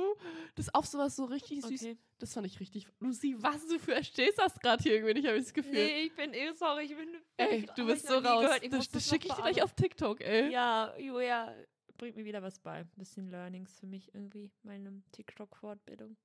[0.56, 1.82] Das ist auch sowas so richtig süß.
[1.82, 1.98] Okay.
[2.20, 2.88] Das fand ich richtig.
[3.00, 5.74] Lucy, was du verstehst das gerade hier irgendwie nicht, habe ich das Gefühl.
[5.74, 7.10] Nee, ich bin eh sorry, ich bin.
[7.38, 8.46] ey, ich- du bist ich so raus.
[8.62, 10.52] Ich das das schicke ich dir gleich auf TikTok, ey.
[10.52, 11.54] Ja, Julia
[11.98, 12.80] bringt mir wieder was bei.
[12.80, 16.16] Ein bisschen Learnings für mich irgendwie, meine TikTok-Fortbildung.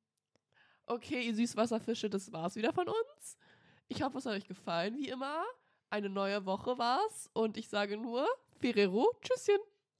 [0.86, 3.36] Okay, ihr Süßwasserfische, das war's wieder von uns.
[3.88, 5.44] Ich hoffe, es hat euch gefallen, wie immer.
[5.90, 8.26] Eine neue Woche war's und ich sage nur
[8.60, 9.58] Ferrero, Tschüsschen.